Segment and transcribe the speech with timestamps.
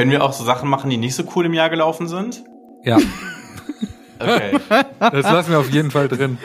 [0.00, 2.42] Können wir auch so Sachen machen, die nicht so cool im Jahr gelaufen sind?
[2.82, 2.96] Ja.
[4.18, 4.58] Okay.
[4.98, 6.38] Das lassen wir auf jeden Fall drin.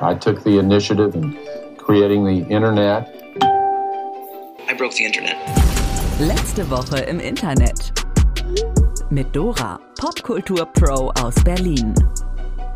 [0.00, 1.34] I took the initiative in
[1.76, 3.06] creating the internet.
[4.70, 5.34] I broke the internet.
[6.20, 7.92] Letzte Woche im Internet.
[9.10, 11.94] Mit Dora, Popkultur Pro aus Berlin.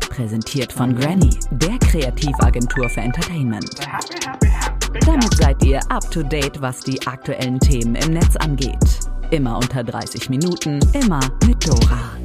[0.09, 3.69] Präsentiert von Granny, der Kreativagentur für Entertainment.
[5.05, 8.99] Damit seid ihr up to date, was die aktuellen Themen im Netz angeht.
[9.31, 12.17] Immer unter 30 Minuten, immer mit Dora.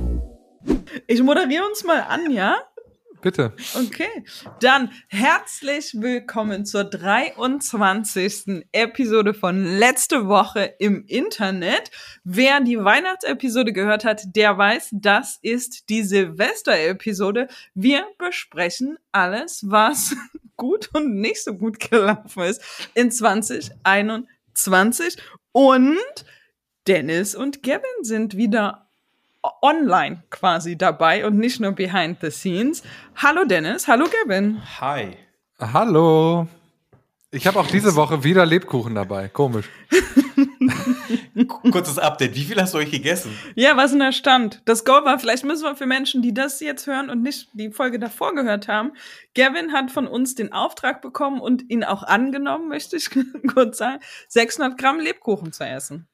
[1.07, 2.57] Ich moderiere uns mal an, ja?
[3.25, 3.53] Bitte.
[3.75, 4.25] Okay.
[4.61, 8.67] Dann herzlich willkommen zur 23.
[8.71, 11.91] Episode von letzte Woche im Internet.
[12.25, 17.49] Wer die Weihnachtsepisode gehört hat, der weiß, das ist die Silvester-Episode.
[17.73, 20.15] Wir besprechen alles, was
[20.57, 22.61] gut und nicht so gut gelaufen ist
[22.93, 25.17] in 2021.
[25.53, 25.97] Und
[26.87, 28.84] Dennis und Gavin sind wieder
[29.63, 32.83] online quasi dabei und nicht nur behind the scenes.
[33.17, 34.63] Hallo Dennis, hallo Gavin.
[34.81, 35.17] Hi.
[35.59, 36.49] Hallo.
[37.31, 39.29] Ich habe auch diese Woche wieder Lebkuchen dabei.
[39.29, 39.69] Komisch.
[41.73, 42.37] Kurzes Update.
[42.37, 43.37] Wie viel hast du euch gegessen?
[43.57, 44.63] Ja, was denn der Stand?
[44.67, 47.71] Das Goal war, vielleicht müssen wir für Menschen, die das jetzt hören und nicht die
[47.71, 48.93] Folge davor gehört haben,
[49.35, 53.11] Gavin hat von uns den Auftrag bekommen und ihn auch angenommen, möchte ich
[53.53, 56.07] kurz sagen, 600 Gramm Lebkuchen zu essen.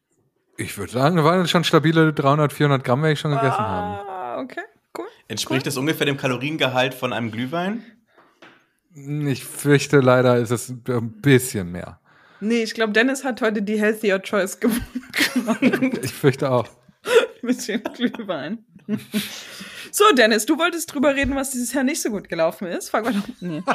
[0.60, 4.06] Ich würde sagen, waren schon stabile 300, 400 Gramm, wenn ich schon gegessen haben.
[4.08, 4.60] Ah, okay,
[4.98, 5.06] cool.
[5.28, 7.82] Entspricht das ungefähr dem Kaloriengehalt von einem Glühwein?
[8.94, 11.98] Ich fürchte, leider ist es ein bisschen mehr.
[12.40, 14.70] Nee, ich glaube, Dennis hat heute die Healthier Choice ge-
[15.34, 15.98] genommen.
[16.02, 16.68] Ich fürchte auch.
[17.42, 18.58] mit dem Glühwein.
[19.92, 22.90] So, Dennis, du wolltest drüber reden, was dieses Jahr nicht so gut gelaufen ist.
[22.90, 23.22] Fang mal doch.
[23.40, 23.62] Nee.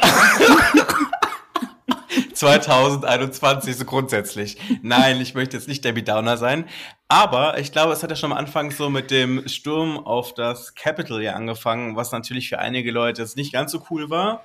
[2.36, 4.58] 2021 so grundsätzlich.
[4.81, 6.66] Nein, ich möchte jetzt nicht Debbie Downer sein.
[7.08, 10.75] Aber ich glaube, es hat ja schon am Anfang so mit dem Sturm auf das
[10.75, 14.43] Capitol ja angefangen, was natürlich für einige Leute jetzt nicht ganz so cool war.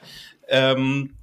[0.48, 1.16] Ähm,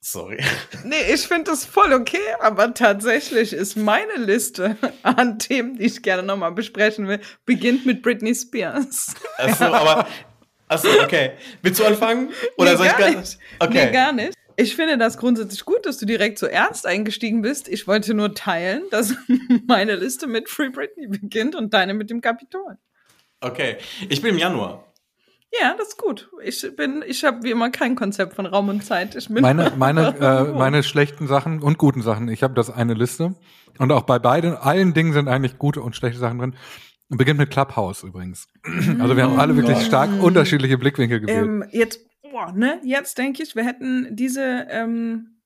[0.00, 0.42] sorry.
[0.84, 6.02] Nee, ich finde das voll okay, aber tatsächlich ist meine Liste an Themen, die ich
[6.02, 9.14] gerne nochmal besprechen will, beginnt mit Britney Spears.
[9.38, 10.06] Achso, aber.
[10.68, 11.32] Achso, okay.
[11.62, 12.30] Willst du anfangen?
[12.56, 13.38] Oder nee, soll ich gar gar nicht.
[13.58, 13.86] Okay.
[13.86, 14.39] Nee, gar nicht.
[14.56, 17.68] Ich finde das grundsätzlich gut, dass du direkt zuerst eingestiegen bist.
[17.68, 19.14] Ich wollte nur teilen, dass
[19.66, 22.76] meine Liste mit Free Britney beginnt und deine mit dem Kapitol.
[23.40, 23.76] Okay.
[24.08, 24.84] Ich bin im Januar.
[25.60, 26.30] Ja, das ist gut.
[26.44, 29.16] Ich bin, ich habe wie immer kein Konzept von Raum und Zeit.
[29.16, 32.28] Ich bin Meine, meine, äh, meine schlechten Sachen und guten Sachen.
[32.28, 33.34] Ich habe das eine Liste.
[33.78, 36.54] Und auch bei beiden, allen Dingen sind eigentlich gute und schlechte Sachen drin.
[37.08, 38.46] Beginnt mit Clubhouse übrigens.
[39.00, 41.44] Also wir haben alle wirklich stark unterschiedliche Blickwinkel gewählt.
[41.44, 42.00] ähm, jetzt,
[42.40, 45.40] boah, ne, jetzt denke ich, wir hätten diese ähm,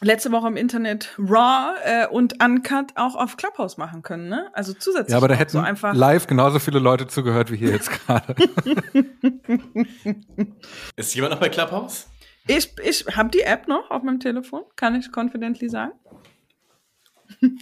[0.00, 4.50] letzte Woche im Internet Raw äh, und Uncut auch auf Clubhouse machen können, ne?
[4.52, 5.12] Also zusätzlich.
[5.12, 5.94] ja, aber da hätten so einfach.
[5.94, 8.34] live genauso viele Leute zugehört wie hier jetzt gerade.
[10.96, 12.08] Ist jemand noch bei Clubhouse?
[12.46, 15.92] Ich, ich habe die App noch auf meinem Telefon, kann ich confidently sagen.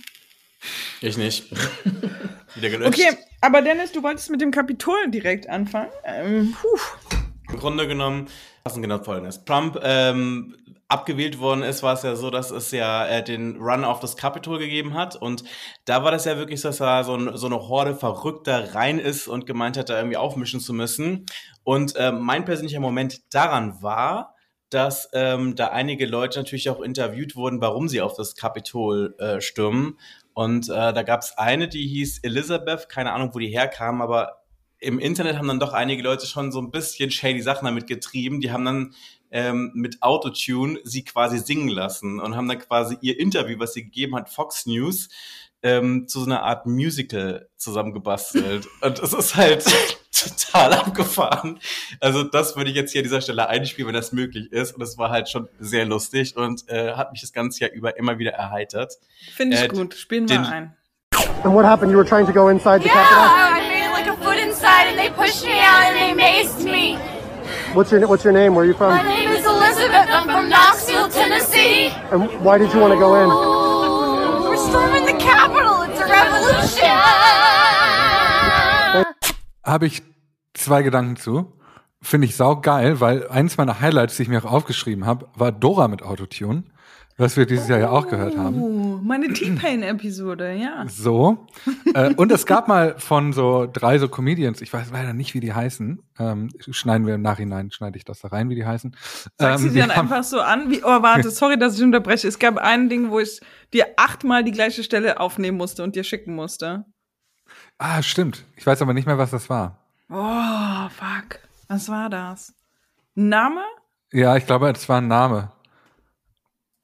[1.01, 1.51] Ich nicht.
[2.55, 2.97] Wieder gelöscht.
[2.97, 5.91] Okay, aber Dennis, du wolltest mit dem Kapitol direkt anfangen.
[6.05, 7.22] Ähm, puh.
[7.53, 8.29] Im Grunde genommen,
[8.65, 9.45] was denn genau folgendes?
[9.45, 10.57] Trump ähm,
[10.89, 14.17] abgewählt worden ist, war es ja so, dass es ja äh, den Run auf das
[14.17, 15.17] Capitol gegeben hat.
[15.17, 15.45] Und
[15.85, 18.99] da war das ja wirklich so, dass da so, ein, so eine Horde Verrückter rein
[18.99, 21.27] ist und gemeint hat, da irgendwie aufmischen zu müssen.
[21.63, 24.35] Und ähm, mein persönlicher Moment daran war,
[24.71, 29.43] dass ähm, da einige Leute natürlich auch interviewt wurden, warum sie auf das Kapitol äh,
[29.43, 29.99] stürmen.
[30.33, 34.42] Und äh, da gab es eine, die hieß Elizabeth, keine Ahnung, wo die herkam, aber
[34.83, 38.41] im Internet haben dann doch einige Leute schon so ein bisschen shady Sachen damit getrieben.
[38.41, 38.95] Die haben dann
[39.31, 43.85] ähm, mit Autotune sie quasi singen lassen und haben dann quasi ihr Interview, was sie
[43.85, 45.09] gegeben hat, Fox News,
[45.63, 48.67] ähm, zu so einer Art Musical zusammengebastelt.
[48.81, 49.65] und es ist halt
[50.13, 51.61] total abgefahren.
[52.01, 54.75] Also das würde ich jetzt hier an dieser Stelle einspielen, wenn das möglich ist.
[54.75, 57.97] Und es war halt schon sehr lustig und äh, hat mich das ganze Jahr über
[57.97, 58.99] immer wieder erheitert.
[59.33, 59.95] Finde ich Äh, gut.
[59.95, 60.77] Spielen wir ein.
[61.45, 61.93] And what happened?
[61.93, 63.72] You were trying to go inside the Yeah, Capitol?
[65.15, 66.97] Pushed me out and they maced me.
[67.75, 68.55] What's your What's your name?
[68.55, 68.91] Where are you from?
[68.91, 70.09] My name is Elizabeth.
[70.09, 71.91] I'm from Knoxville, Tennessee.
[72.11, 73.29] And why did you want to go in?
[74.49, 75.83] We're storming the Capitol.
[75.83, 76.93] It's a revolution.
[79.65, 80.03] Habe ich
[80.55, 81.53] zwei Gedanken zu.
[82.03, 85.53] Finde ich sau geil, weil eins meiner Highlights, die ich mir auch aufgeschrieben habe, war
[85.53, 86.65] Dora mit Autotune.
[87.17, 88.61] Was wir dieses Jahr ja auch gehört haben.
[88.61, 90.85] Oh, meine T-Pain-Episode, ja.
[90.89, 91.47] So.
[91.95, 95.41] äh, und es gab mal von so drei so Comedians, ich weiß leider nicht, wie
[95.41, 96.03] die heißen.
[96.19, 98.97] Ähm, schneiden wir im Nachhinein, schneide ich das da rein, wie die heißen.
[99.39, 100.71] Sagst ähm, du die dann haben- einfach so an?
[100.71, 102.27] Wie, oh, warte, sorry, dass ich unterbreche.
[102.29, 103.41] Es gab ein Ding, wo ich
[103.73, 106.85] dir achtmal die gleiche Stelle aufnehmen musste und dir schicken musste.
[107.79, 108.45] Ah, stimmt.
[108.57, 109.79] Ich weiß aber nicht mehr, was das war.
[110.11, 111.39] Oh, fuck.
[111.69, 112.55] Was war das?
[113.15, 113.63] Name?
[114.13, 115.51] Ja, ich glaube, es war ein Name.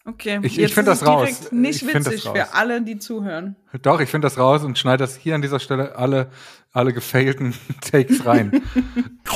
[0.08, 0.38] Okay.
[0.43, 1.28] Ich- ich jetzt find ist das raus.
[1.40, 2.32] direkt Nicht Ich witzig raus.
[2.37, 3.56] für alle, die zuhören.
[3.82, 6.31] Doch, ich finde das raus und schneide das hier an dieser Stelle alle,
[6.72, 8.62] alle gefailten Takes rein.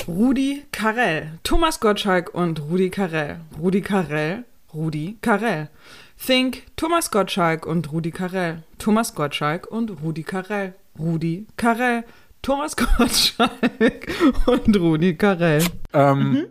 [0.06, 1.38] Rudi Carell.
[1.44, 3.40] Thomas Gottschalk und Rudi Carell.
[3.58, 4.44] Rudi Carell.
[4.72, 5.69] Rudi Carell.
[6.24, 8.62] Think Thomas Gottschalk und Rudi Carell.
[8.78, 10.74] Thomas Gottschalk und Rudi Carell.
[10.98, 12.04] Rudi Carell.
[12.40, 14.08] Thomas Gottschalk
[14.46, 15.62] und Rudi Carell.
[15.92, 16.46] ähm,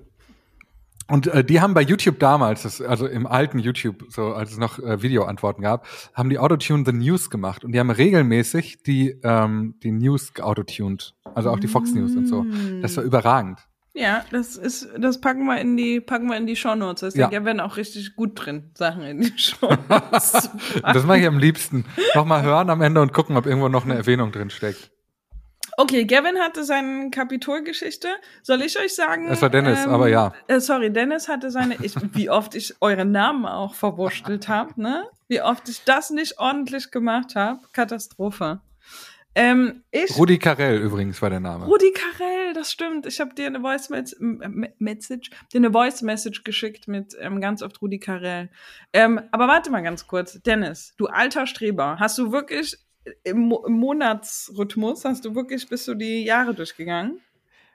[1.12, 4.58] Und äh, die haben bei YouTube damals, das, also im alten YouTube, so als es
[4.58, 9.20] noch äh, Videoantworten gab, haben die Autotune The News gemacht und die haben regelmäßig die
[9.24, 12.46] ähm, die News geautotuned, also auch die Fox News und so.
[12.82, 13.60] Das war überragend.
[13.94, 17.14] Ja, das ist, das packen wir in die, packen wir in die Shownotes.
[17.14, 17.30] Da Ja.
[17.30, 17.44] ja.
[17.44, 20.50] werden auch richtig gut drin, Sachen in die Shownotes.
[20.76, 21.84] Und das mache ich am liebsten.
[22.16, 24.92] Nochmal hören am Ende und gucken, ob irgendwo noch eine Erwähnung drin steckt.
[25.78, 28.08] Okay, Gavin hatte seine Kapitolgeschichte.
[28.44, 29.28] Soll ich euch sagen?
[29.30, 30.34] Es war Dennis, aber ja.
[30.48, 31.76] Äh, sorry, Dennis hatte seine.
[31.82, 35.06] Ich, wie oft ich euren Namen auch verwurschtelt habe, ne?
[35.28, 37.60] Wie oft ich das nicht ordentlich gemacht habe.
[37.72, 38.62] Katastrophe.
[39.34, 40.18] Ähm, ich.
[40.18, 41.66] Rudi Carell übrigens war der Name.
[41.66, 43.06] Rudi Carell, das stimmt.
[43.06, 47.82] Ich habe dir eine Voice Message, dir eine Voice Message geschickt mit ähm, ganz oft
[47.82, 48.50] Rudi Carell.
[48.92, 52.78] Ähm, aber warte mal ganz kurz, Dennis, du alter Streber, hast du wirklich
[53.24, 57.20] im, Mo im Monatsrhythmus, hast du wirklich bist du die Jahre durchgegangen?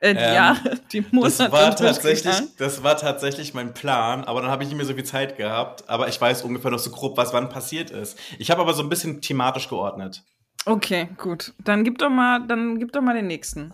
[0.00, 4.43] Äh, die Ähm, Jahre, die Monate Das war tatsächlich, das war tatsächlich mein Plan, aber
[4.43, 5.88] dann habe ich nicht mehr so viel Zeit gehabt.
[5.88, 8.19] Aber ich weiß ungefähr noch so grob, was wann passiert ist.
[8.38, 10.23] Ich habe aber so ein bisschen thematisch geordnet.
[10.67, 11.55] Okay, gut.
[11.64, 13.72] Dann gib doch mal, dann gib doch mal den nächsten.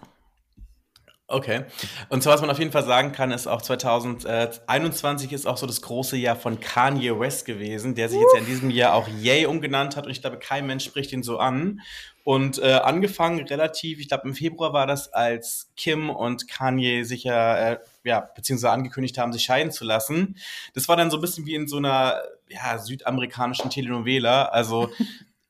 [1.33, 1.65] Okay.
[2.11, 5.67] Und zwar, was man auf jeden Fall sagen kann, ist auch 2021 ist auch so
[5.67, 9.47] das große Jahr von Kanye West gewesen, der sich jetzt in diesem Jahr auch Yay
[9.47, 11.81] umgenannt hat und ich glaube, kein Mensch spricht ihn so an.
[12.23, 17.25] Und äh, angefangen relativ, ich glaube im Februar war das, als Kim und Kanye sich
[17.25, 20.37] ja, äh, ja, beziehungsweise angekündigt haben, sich scheiden zu lassen.
[20.75, 24.45] Das war dann so ein bisschen wie in so einer ja, südamerikanischen Telenovela.
[24.45, 24.91] Also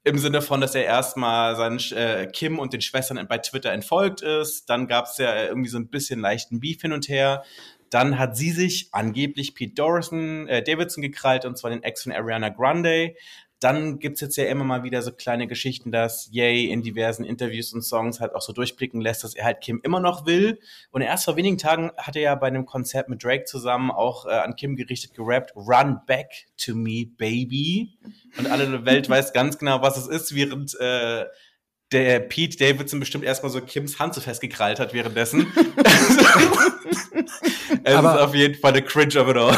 [0.05, 4.21] im Sinne von, dass er erstmal seinen äh, Kim und den Schwestern bei Twitter entfolgt
[4.23, 4.69] ist.
[4.69, 7.45] Dann gab es ja irgendwie so ein bisschen leichten Beef hin und her.
[7.91, 12.13] Dann hat sie sich angeblich Pete Dorison, äh, Davidson gekrallt, und zwar den Ex von
[12.13, 13.15] Ariana Grande.
[13.63, 17.73] Dann gibt's jetzt ja immer mal wieder so kleine Geschichten, dass Ye in diversen Interviews
[17.73, 20.59] und Songs halt auch so durchblicken lässt, dass er halt Kim immer noch will.
[20.91, 24.27] Und erst vor wenigen Tagen hat er ja bei einem Konzert mit Drake zusammen auch
[24.27, 27.97] äh, an Kim gerichtet gerappt, Run back to me, baby.
[28.39, 31.27] Und alle Welt weiß ganz genau, was es ist, während äh,
[31.93, 35.53] der Pete Davidson bestimmt erstmal so Kims Hand so festgekrallt hat währenddessen.
[37.85, 39.57] es Aber- ist auf jeden Fall eine Cringe of it all.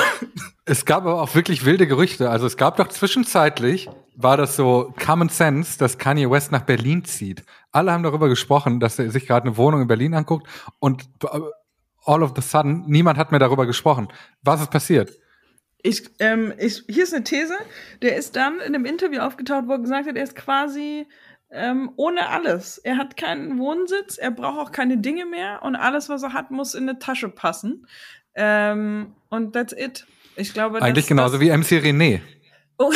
[0.67, 2.31] Es gab aber auch wirklich wilde Gerüchte.
[2.31, 7.05] Also es gab doch zwischenzeitlich, war das so Common Sense, dass Kanye West nach Berlin
[7.05, 7.45] zieht.
[7.71, 10.47] Alle haben darüber gesprochen, dass er sich gerade eine Wohnung in Berlin anguckt
[10.79, 11.41] und äh,
[12.07, 14.09] all of the sudden, niemand hat mehr darüber gesprochen.
[14.43, 15.13] Was ist passiert?
[15.83, 17.55] Ich, ähm, ich, hier ist eine These.
[18.01, 21.07] Der ist dann in einem Interview aufgetaucht, wo er gesagt hat, er ist quasi
[21.55, 22.79] ähm, ohne alles.
[22.79, 26.51] Er hat keinen Wohnsitz, er braucht auch keine Dinge mehr und alles, was er hat,
[26.51, 27.87] muss in eine Tasche passen.
[28.35, 30.07] Ähm, und that's it.
[30.37, 32.21] Ich glaube, Eigentlich das, genauso das, wie MC René.
[32.77, 32.93] Oh.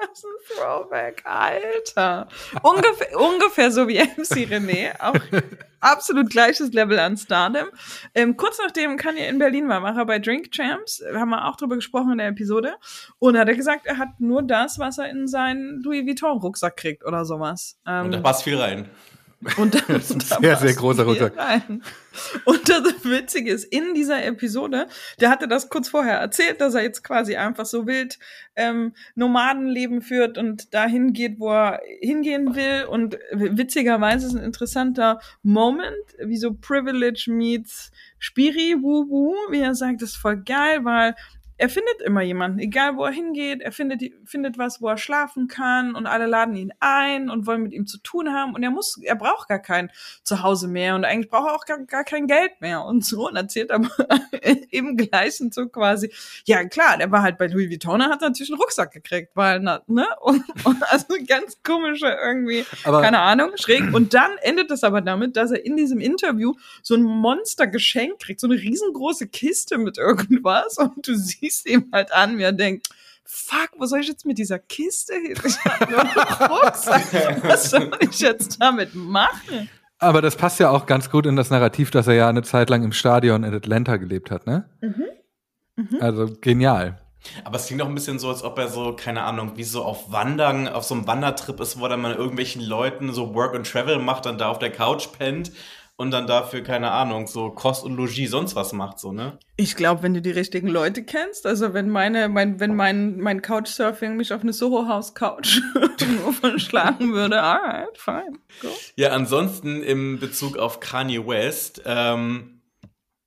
[0.00, 2.28] Was ein Throwback, Alter.
[2.62, 5.00] Ungefähr, ungefähr so wie MC René.
[5.00, 5.14] Auch
[5.80, 7.68] absolut gleiches Level an Stardom.
[8.14, 11.02] Ähm, kurz nachdem Kanye in Berlin war, war er bei Drink Champs.
[11.14, 12.74] Haben wir auch drüber gesprochen in der Episode.
[13.18, 17.04] Und hat er gesagt, er hat nur das, was er in seinen Louis Vuitton-Rucksack kriegt
[17.04, 17.78] oder sowas.
[17.86, 18.88] Ähm, Und da passt viel rein.
[19.56, 21.36] Und da, Das ist ein sehr, sehr großer Rucksack.
[21.36, 21.82] rein.
[22.44, 24.88] Und das Witzige ist, in dieser Episode,
[25.20, 28.18] der hatte das kurz vorher erzählt, dass er jetzt quasi einfach so wild
[28.56, 32.86] ähm, Nomadenleben führt und dahin geht, wo er hingehen will.
[32.88, 39.76] Und witzigerweise ist ein interessanter Moment, wie so Privilege meets Spiri, Wu Wu, wie er
[39.76, 41.14] sagt, das ist voll geil, weil
[41.58, 45.48] er findet immer jemanden, egal wo er hingeht, er findet, findet was, wo er schlafen
[45.48, 45.96] kann.
[45.96, 48.54] Und alle laden ihn ein und wollen mit ihm zu tun haben.
[48.54, 49.90] Und er muss, er braucht gar kein
[50.22, 50.94] Zuhause mehr.
[50.94, 53.28] Und eigentlich braucht er auch gar, gar kein Geld mehr und so.
[53.28, 53.88] Und erzählt aber
[54.70, 56.12] im gleichen Zug quasi,
[56.44, 59.58] ja klar, der war halt bei Louis Vuitton, er hat natürlich einen Rucksack gekriegt, weil,
[59.60, 59.80] ne,
[60.20, 63.92] und, und also ganz komische irgendwie, Aber- keine Ahnung, schräg.
[63.92, 68.38] Und dann endet es aber damit, dass er in diesem Interview so ein Monstergeschenk kriegt,
[68.38, 70.78] so eine riesengroße Kiste mit irgendwas.
[70.78, 72.88] Und du siehst siehst ihm halt an, wie er denkt,
[73.24, 75.36] fuck, was soll ich jetzt mit dieser Kiste hin?
[75.44, 77.42] Ich hab nur einen Rucksack.
[77.42, 79.68] Was soll ich jetzt damit machen?
[79.98, 82.70] Aber das passt ja auch ganz gut in das Narrativ, dass er ja eine Zeit
[82.70, 84.68] lang im Stadion in Atlanta gelebt hat, ne?
[86.00, 87.00] Also genial.
[87.44, 89.84] Aber es klingt auch ein bisschen so, als ob er so, keine Ahnung, wie so
[89.84, 93.56] auf Wandern, auf so einem Wandertrip ist, wo er dann mal irgendwelchen Leuten so Work
[93.56, 95.50] and Travel macht, dann da auf der Couch pennt
[95.98, 99.36] und dann dafür, keine Ahnung, so Kost und Logis sonst was macht, so, ne?
[99.56, 103.42] Ich glaube, wenn du die richtigen Leute kennst, also wenn meine, mein, wenn mein, mein
[103.42, 105.60] Couchsurfing mich auf eine Soho-House-Couch
[106.40, 108.68] verschlagen würde, alright, fine, go.
[108.94, 112.62] Ja, ansonsten im Bezug auf Kanye West, ähm,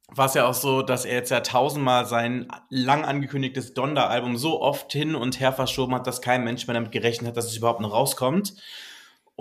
[0.08, 4.62] war es ja auch so, dass er jetzt ja tausendmal sein lang angekündigtes Donda-Album so
[4.62, 7.58] oft hin und her verschoben hat, dass kein Mensch mehr damit gerechnet hat, dass es
[7.58, 8.56] überhaupt noch rauskommt.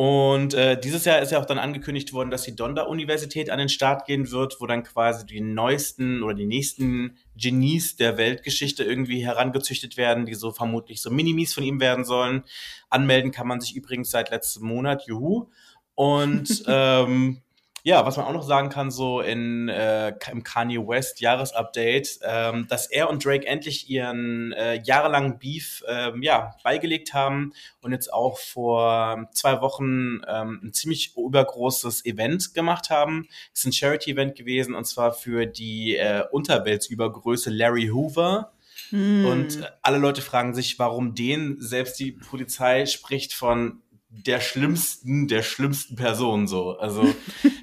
[0.01, 3.69] Und äh, dieses Jahr ist ja auch dann angekündigt worden, dass die Donda-Universität an den
[3.69, 9.23] Start gehen wird, wo dann quasi die neuesten oder die nächsten Genies der Weltgeschichte irgendwie
[9.23, 12.45] herangezüchtet werden, die so vermutlich so Minimis von ihm werden sollen.
[12.89, 15.51] Anmelden kann man sich übrigens seit letztem Monat, juhu.
[15.95, 17.43] Und ähm,
[17.83, 22.67] ja, was man auch noch sagen kann, so in, äh, im Kanye West Jahresupdate, ähm,
[22.69, 28.13] dass er und Drake endlich ihren äh, jahrelangen Beef ähm, ja, beigelegt haben und jetzt
[28.13, 33.29] auch vor zwei Wochen ähm, ein ziemlich übergroßes Event gemacht haben.
[33.53, 38.53] Es ist ein Charity-Event gewesen und zwar für die äh, Unterweltsübergröße Larry Hoover.
[38.93, 45.43] Und alle Leute fragen sich, warum den, selbst die Polizei spricht von der schlimmsten, der
[45.43, 46.77] schlimmsten Person so.
[46.79, 47.07] Also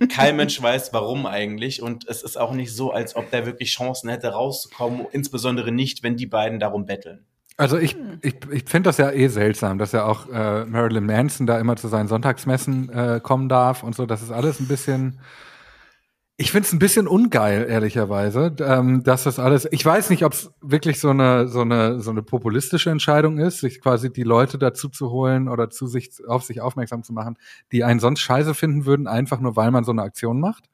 [0.09, 1.81] kein Mensch weiß, warum eigentlich.
[1.81, 6.03] Und es ist auch nicht so, als ob der wirklich Chancen hätte, rauszukommen, insbesondere nicht,
[6.03, 7.25] wenn die beiden darum betteln.
[7.57, 11.47] Also ich, ich, ich finde das ja eh seltsam, dass ja auch äh, Marilyn Manson
[11.47, 14.05] da immer zu seinen Sonntagsmessen äh, kommen darf und so.
[14.05, 15.19] Das ist alles ein bisschen.
[16.39, 19.67] Ich finde es ein bisschen ungeil, ehrlicherweise, ähm, dass das alles.
[19.72, 23.60] Ich weiß nicht, ob es wirklich so eine so eine so eine populistische Entscheidung ist,
[23.60, 27.38] sich quasi die Leute dazu zu holen oder zu sich auf sich aufmerksam zu machen,
[27.72, 30.65] die einen sonst scheiße finden würden, einfach nur weil man so eine Aktion macht.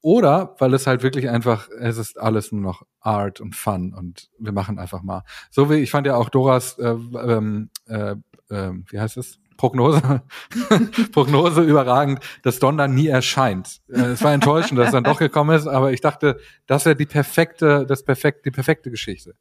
[0.00, 4.30] Oder weil es halt wirklich einfach, es ist alles nur noch Art und Fun und
[4.40, 5.22] wir machen einfach mal.
[5.52, 8.16] So wie ich fand ja auch Doras, äh, ähm, äh,
[8.48, 9.38] äh, wie heißt es?
[9.56, 10.22] Prognose,
[11.12, 13.80] Prognose überragend, dass Don dann nie erscheint.
[13.88, 16.96] Äh, es war enttäuschend, dass es dann doch gekommen ist, aber ich dachte, das wäre
[16.96, 19.34] die perfekte, das perfekt, die perfekte Geschichte.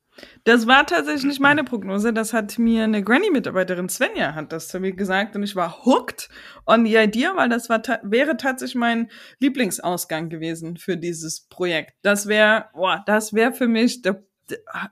[0.44, 2.14] Das war tatsächlich nicht meine Prognose.
[2.14, 6.30] Das hat mir eine Granny-Mitarbeiterin Svenja hat das zu mir gesagt und ich war hooked
[6.66, 11.94] on the idea, weil das war ta wäre tatsächlich mein Lieblingsausgang gewesen für dieses Projekt.
[12.02, 14.24] Das wäre, boah, das wäre für mich, der,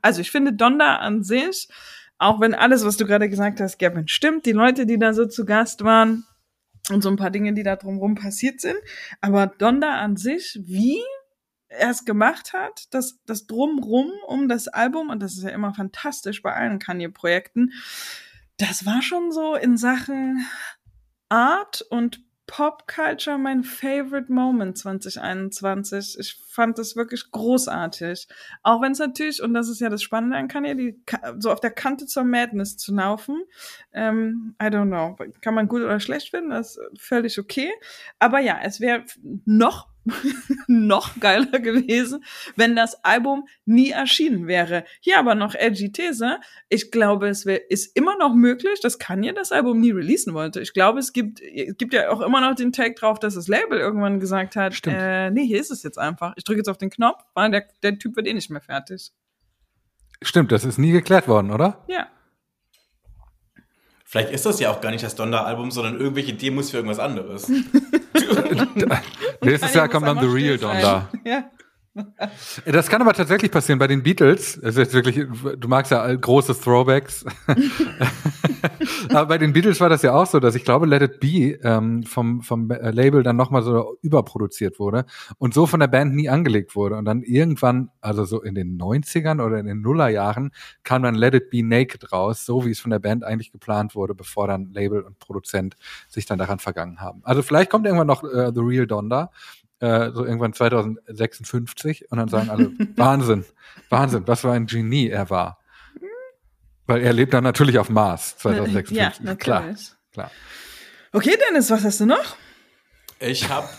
[0.01, 1.68] also ich finde Donda an sich,
[2.17, 5.25] auch wenn alles, was du gerade gesagt hast, Gavin, stimmt, die Leute, die da so
[5.25, 6.25] zu Gast waren
[6.89, 8.77] und so ein paar Dinge, die da drumherum passiert sind,
[9.22, 11.00] aber Donda an sich, wie
[11.67, 15.74] er es gemacht hat, das, das Drumrum um das Album, und das ist ja immer
[15.74, 17.72] fantastisch bei allen Kanye-Projekten,
[18.58, 20.46] das war schon so in Sachen
[21.29, 26.17] Art und Pop-Culture mein favorite Moment 2021.
[26.19, 28.27] Ich fand das wirklich großartig.
[28.62, 31.00] Auch wenn es natürlich, und das ist ja das Spannende an Kanye, die
[31.39, 33.43] so auf der Kante zur Madness zu laufen.
[33.93, 35.15] Ähm, I don't know.
[35.41, 37.71] Kann man gut oder schlecht finden, das ist völlig okay.
[38.19, 39.05] Aber ja, es wäre
[39.45, 39.92] noch
[40.67, 42.24] noch geiler gewesen,
[42.55, 44.83] wenn das Album nie erschienen wäre.
[45.00, 46.39] Hier aber noch edgy These.
[46.69, 50.62] Ich glaube, es wär, ist immer noch möglich, dass Kanye das Album nie releasen wollte.
[50.62, 53.48] Ich glaube, es gibt, es gibt ja auch immer noch den Tag drauf, dass das
[53.48, 54.98] Label irgendwann gesagt hat, Stimmt.
[55.00, 56.33] äh, nee, hier ist es jetzt einfach.
[56.36, 59.12] Ich drücke jetzt auf den Knopf, weil der, der Typ wird eh nicht mehr fertig.
[60.22, 61.83] Stimmt, das ist nie geklärt worden, oder?
[61.88, 62.07] Ja.
[64.05, 67.51] Vielleicht ist das ja auch gar nicht das Donda-Album, sondern irgendwelche Demos für irgendwas anderes.
[69.43, 71.09] Nächstes Jahr kommt dann The Real Donda.
[71.23, 71.45] Ja.
[72.65, 74.57] Das kann aber tatsächlich passieren bei den Beatles.
[74.57, 77.25] Es ist jetzt wirklich, du magst ja große Throwbacks.
[79.09, 81.59] aber bei den Beatles war das ja auch so, dass ich glaube, Let It Be
[81.63, 85.05] ähm, vom, vom äh, Label dann nochmal so überproduziert wurde
[85.38, 86.95] und so von der Band nie angelegt wurde.
[86.95, 90.51] Und dann irgendwann, also so in den 90ern oder in den Nullerjahren,
[90.83, 93.95] kam dann Let It Be Naked raus, so wie es von der Band eigentlich geplant
[93.95, 95.75] wurde, bevor dann Label und Produzent
[96.09, 97.21] sich dann daran vergangen haben.
[97.23, 99.31] Also vielleicht kommt irgendwann noch äh, The Real Donda
[99.80, 103.46] äh, so irgendwann 2056 und dann sagen alle, Wahnsinn,
[103.89, 105.60] Wahnsinn, was für ein Genie er war.
[106.86, 108.98] Weil er lebt dann natürlich auf Mars 2056.
[108.98, 109.39] Ja, natürlich.
[109.39, 109.75] Klar,
[110.12, 110.32] klar.
[111.13, 112.36] Okay, Dennis, was hast du noch?
[113.20, 113.70] Ich hab,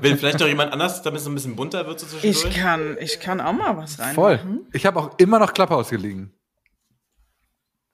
[0.00, 2.44] will vielleicht noch jemand anders, damit es ein bisschen bunter wird so zwischendurch?
[2.44, 4.14] Ich kann, ich kann auch mal was rein.
[4.14, 4.40] Voll.
[4.72, 6.32] Ich habe auch immer noch Klapphaus gelegen.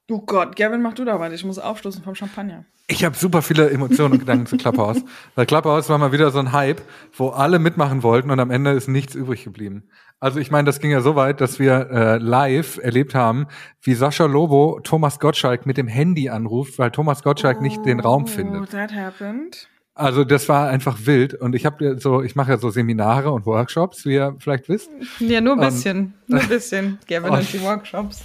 [0.09, 1.33] Oh Gott, Gavin, mach du da weiter.
[1.35, 2.65] Ich muss aufstoßen vom Champagner.
[2.87, 5.03] Ich habe super viele Emotionen und Gedanken zu Clubhouse.
[5.33, 6.81] Weil Clubhouse war mal wieder so ein Hype,
[7.13, 9.89] wo alle mitmachen wollten und am Ende ist nichts übrig geblieben.
[10.19, 13.47] Also ich meine, das ging ja so weit, dass wir äh, live erlebt haben,
[13.81, 18.23] wie Sascha Lobo Thomas Gottschalk mit dem Handy anruft, weil Thomas Gottschalk nicht den Raum
[18.23, 18.69] Oh, findet.
[18.71, 19.67] that happened.
[19.97, 23.45] Also das war einfach wild und ich habe so, ich mache ja so Seminare und
[23.45, 24.89] Workshops, wie ihr vielleicht wisst.
[25.19, 26.13] Ja, nur ein Und- bisschen.
[26.27, 26.99] Nur ein bisschen.
[27.07, 28.21] Gavin Und- und die Workshops.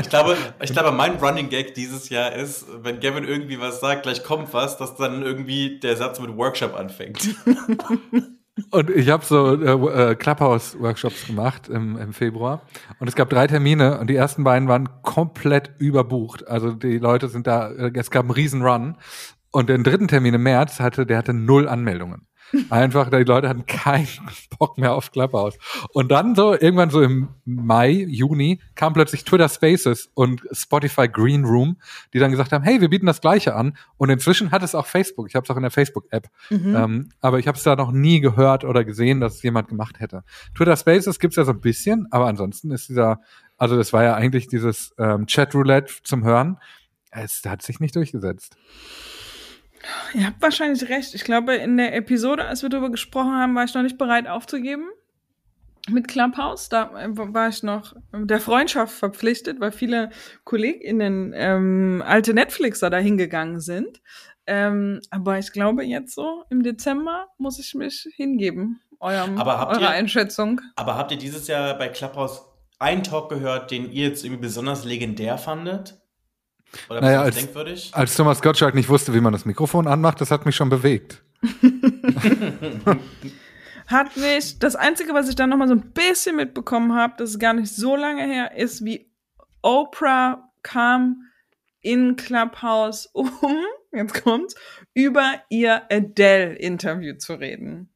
[0.00, 4.02] Ich glaube, ich glaube, mein Running Gag dieses Jahr ist, wenn Gavin irgendwie was sagt,
[4.02, 7.36] gleich kommt was, dass dann irgendwie der Satz mit Workshop anfängt.
[8.70, 12.62] Und ich habe so äh, äh, Clubhouse-Workshops gemacht im, im Februar.
[13.00, 16.46] Und es gab drei Termine und die ersten beiden waren komplett überbucht.
[16.48, 18.96] Also die Leute sind da, äh, es gab einen riesen Run.
[19.52, 22.26] Und den dritten Termin im März hatte, der hatte null Anmeldungen.
[22.70, 24.08] Einfach, die Leute hatten keinen
[24.58, 25.56] Bock mehr auf Clubhouse.
[25.92, 31.44] Und dann so, irgendwann so im Mai, Juni, kam plötzlich Twitter Spaces und Spotify Green
[31.44, 31.78] Room,
[32.12, 33.76] die dann gesagt haben, hey, wir bieten das Gleiche an.
[33.96, 35.28] Und inzwischen hat es auch Facebook.
[35.28, 36.28] Ich habe es auch in der Facebook-App.
[36.76, 40.00] Ähm, aber ich habe es da noch nie gehört oder gesehen, dass es jemand gemacht
[40.00, 40.22] hätte.
[40.54, 43.20] Twitter Spaces gibt's ja so ein bisschen, aber ansonsten ist dieser,
[43.56, 46.58] also das war ja eigentlich dieses ähm, Chat-Roulette zum Hören.
[47.10, 48.56] Es hat sich nicht durchgesetzt.
[50.14, 51.14] Ihr habt wahrscheinlich recht.
[51.14, 54.28] Ich glaube, in der Episode, als wir darüber gesprochen haben, war ich noch nicht bereit
[54.28, 54.84] aufzugeben.
[55.90, 60.10] Mit Clubhouse, da äh, war ich noch der Freundschaft verpflichtet, weil viele
[60.44, 64.00] KollegInnen ähm, alte Netflixer da hingegangen sind.
[64.46, 69.72] Ähm, aber ich glaube, jetzt so im Dezember muss ich mich hingeben, eurem, Aber habt
[69.72, 70.60] eurer ihr- Einschätzung.
[70.76, 72.42] Aber habt ihr dieses Jahr bei Clubhouse
[72.78, 76.00] einen Talk gehört, den ihr jetzt irgendwie besonders legendär fandet?
[76.88, 77.90] Oder Naja, als- denkwürdig?
[77.92, 81.22] Als Thomas Gottschalk nicht wusste, wie man das Mikrofon anmacht, das hat mich schon bewegt.
[83.88, 87.30] Hat mich, das Einzige, was ich dann noch mal so ein bisschen mitbekommen habe, das
[87.30, 89.10] ist gar nicht so lange her, ist, wie
[89.60, 91.22] Oprah kam
[91.80, 93.30] in Clubhouse, um,
[93.92, 94.54] jetzt kommt's,
[94.94, 97.91] über ihr Adele-Interview zu reden.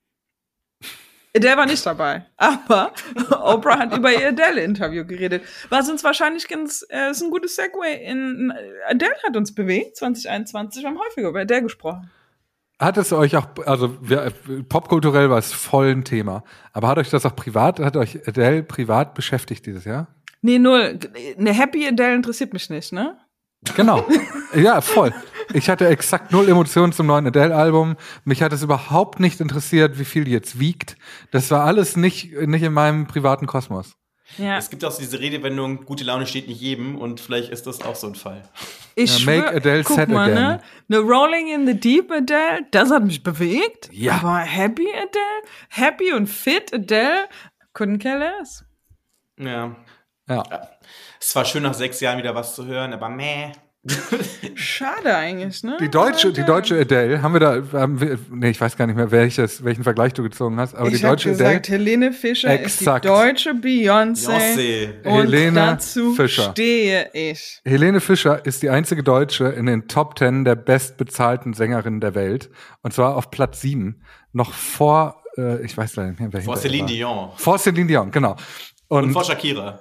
[1.37, 2.93] Adele war nicht dabei, aber
[3.43, 5.43] Oprah hat über ihr Adele-Interview geredet.
[5.69, 8.53] Was uns wahrscheinlich ganz, äh, ist ein gutes Segway in,
[8.89, 12.11] Adele hat uns bewegt, 2021, wir haben häufiger über Adele gesprochen.
[12.79, 14.33] Hat es euch auch, also wir,
[14.69, 18.63] popkulturell war es voll ein Thema, aber hat euch das auch privat, hat euch Adele
[18.63, 20.09] privat beschäftigt dieses Jahr?
[20.43, 20.99] Nee, null.
[21.39, 23.17] Eine Happy Adele interessiert mich nicht, ne?
[23.75, 24.07] Genau.
[24.55, 25.13] ja, voll.
[25.53, 27.97] Ich hatte exakt null Emotionen zum neuen Adele-Album.
[28.25, 30.97] Mich hat es überhaupt nicht interessiert, wie viel die jetzt wiegt.
[31.31, 33.97] Das war alles nicht, nicht in meinem privaten Kosmos.
[34.39, 34.59] Ja.
[34.59, 37.81] Es gibt auch so diese Redewendung, gute Laune steht nicht jedem und vielleicht ist das
[37.83, 38.43] auch so ein Fall.
[38.97, 40.35] Ich Ja, make Adele guck sad mal, again.
[40.35, 40.61] ne?
[40.89, 43.89] Eine Rolling in the Deep Adele, das hat mich bewegt.
[43.93, 44.15] Ja.
[44.15, 47.29] Aber Happy Adele, Happy und Fit Adele,
[47.73, 48.65] couldn't care less.
[49.39, 49.77] Ja.
[50.29, 50.43] Ja.
[51.21, 53.53] Es war schön nach sechs Jahren wieder was zu hören, aber meh.
[54.55, 55.77] Schade eigentlich, ne?
[55.81, 56.47] Die deutsche, die Adele.
[56.57, 59.85] deutsche Adele, haben wir da, haben wir, nee, ich weiß gar nicht mehr, welches, welchen
[59.85, 63.05] Vergleich du gezogen hast, aber ich die deutsche gesagt, Adele, Helene Fischer Exakt.
[63.05, 65.05] ist die deutsche Beyoncé.
[65.05, 66.51] Und Helene dazu Fischer.
[66.53, 67.61] stehe ich.
[67.65, 72.51] Helene Fischer ist die einzige Deutsche in den Top Ten der bestbezahlten Sängerinnen der Welt.
[72.83, 74.03] Und zwar auf Platz sieben.
[74.33, 76.87] Noch vor, äh, ich weiß leider nicht mehr, wer Vor war.
[76.87, 77.31] Dion.
[77.37, 78.37] Vor Celine Dion, genau.
[78.89, 79.81] Und Und, vor Shakira.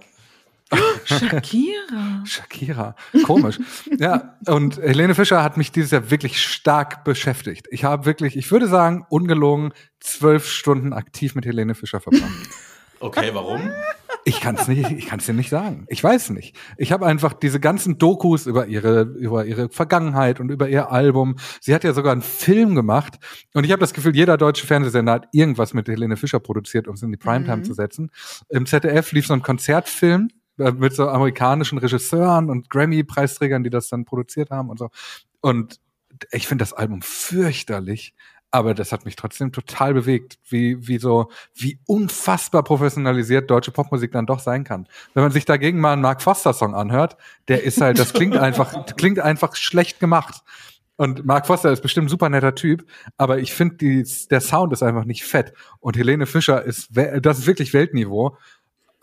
[1.06, 2.24] Shakira.
[2.26, 2.96] Shakira.
[3.24, 3.60] Komisch.
[3.98, 7.68] ja, und Helene Fischer hat mich dieses Jahr wirklich stark beschäftigt.
[7.70, 12.50] Ich habe wirklich, ich würde sagen, ungelogen zwölf Stunden aktiv mit Helene Fischer verbracht.
[13.00, 13.62] Okay, warum?
[14.28, 15.86] Ich kann es nicht, ich kann es dir nicht sagen.
[15.88, 16.58] Ich weiß nicht.
[16.78, 21.36] Ich habe einfach diese ganzen Dokus über ihre über ihre Vergangenheit und über ihr Album.
[21.62, 23.20] Sie hat ja sogar einen Film gemacht
[23.54, 26.96] und ich habe das Gefühl, jeder deutsche Fernsehsender hat irgendwas mit Helene Fischer produziert, um
[26.96, 28.10] es in die Primetime zu setzen.
[28.50, 34.06] Im ZDF lief so ein Konzertfilm mit so amerikanischen Regisseuren und Grammy-Preisträgern, die das dann
[34.06, 34.90] produziert haben und so.
[35.42, 35.80] Und
[36.32, 38.14] ich finde das Album fürchterlich.
[38.52, 44.14] Aber das hat mich trotzdem total bewegt, wie, wie so, wie unfassbar professionalisiert deutsche Popmusik
[44.14, 44.88] dann doch sein kann.
[45.14, 47.18] Wenn man sich dagegen mal einen Mark Foster Song anhört,
[47.50, 50.42] der ist halt, das klingt einfach, klingt einfach schlecht gemacht.
[50.96, 52.86] Und Mark Foster ist bestimmt ein super netter Typ,
[53.18, 55.52] aber ich finde, der Sound ist einfach nicht fett.
[55.82, 58.38] Und Helene Fischer ist, das ist wirklich Weltniveau.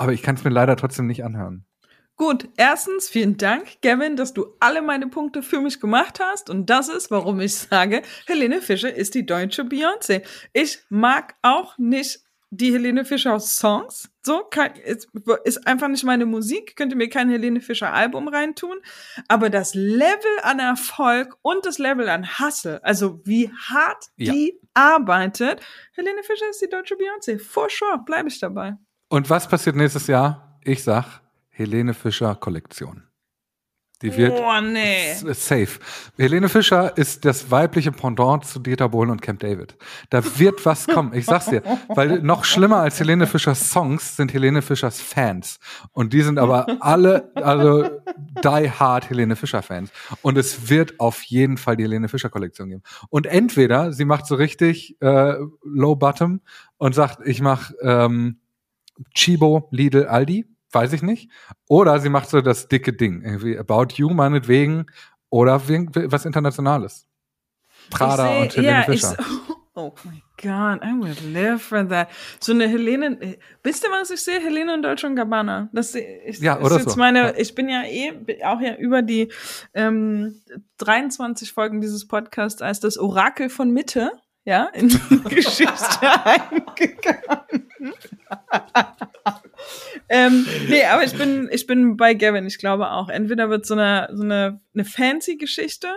[0.02, 1.64] Aber ich kann es mir leider trotzdem nicht anhören.
[2.16, 6.50] Gut, erstens, vielen Dank, Gavin, dass du alle meine Punkte für mich gemacht hast.
[6.50, 10.22] Und das ist, warum ich sage, Helene Fischer ist die deutsche Beyoncé.
[10.52, 12.18] Ich mag auch nicht
[12.50, 14.10] die Helene Fischer Songs.
[14.26, 15.08] So, kann, ist,
[15.44, 16.74] ist einfach nicht meine Musik.
[16.74, 18.78] Könnte mir kein Helene Fischer Album reintun.
[19.28, 24.32] Aber das Level an Erfolg und das Level an Hustle, also wie hart Ja.
[24.32, 25.60] die arbeitet,
[25.94, 27.38] Helene Fischer ist die deutsche Beyoncé.
[27.38, 28.76] For sure, bleibe ich dabei.
[29.12, 30.58] Und was passiert nächstes Jahr?
[30.64, 31.20] Ich sag,
[31.50, 33.02] Helene Fischer Kollektion.
[34.00, 35.12] Die wird Oh, nee.
[35.34, 35.78] safe.
[36.16, 39.76] Helene Fischer ist das weibliche Pendant zu Dieter Bohlen und Camp David.
[40.08, 41.62] Da wird was kommen, ich sag's dir.
[41.88, 45.60] Weil noch schlimmer als Helene Fischers Songs sind Helene Fischers Fans.
[45.92, 47.90] Und die sind aber alle, also
[48.42, 49.90] die hard Helene Fischer Fans.
[50.22, 52.82] Und es wird auf jeden Fall die Helene Fischer Kollektion geben.
[53.10, 56.40] Und entweder sie macht so richtig äh, Low Bottom
[56.78, 58.38] und sagt, ich mach ähm,
[59.14, 61.30] Chibo, Lidl, Aldi, weiß ich nicht.
[61.68, 64.86] Oder sie macht so das dicke Ding, irgendwie About You meinetwegen
[65.30, 67.06] oder was Internationales.
[67.90, 69.16] Prada seh- und Helene ich Fischer.
[69.74, 72.08] Oh my God, I would live for that.
[72.40, 74.38] So eine Helene, wisst ihr was ich sehe?
[74.38, 75.70] Helene und Deutsche und Gabbana.
[75.72, 76.98] Das ich, Ja, ist oder jetzt so.
[76.98, 78.12] meine, ich bin ja eh
[78.44, 79.32] auch ja über die
[79.72, 80.42] ähm,
[80.76, 84.10] 23 Folgen dieses Podcasts als das Orakel von Mitte,
[84.44, 84.98] ja, in die
[85.34, 87.68] Geschichte eingegangen.
[90.08, 92.46] ähm, nee, aber ich bin, ich bin bei Gavin.
[92.46, 93.08] Ich glaube auch.
[93.08, 95.88] Entweder wird so eine, so eine, eine fancy Geschichte,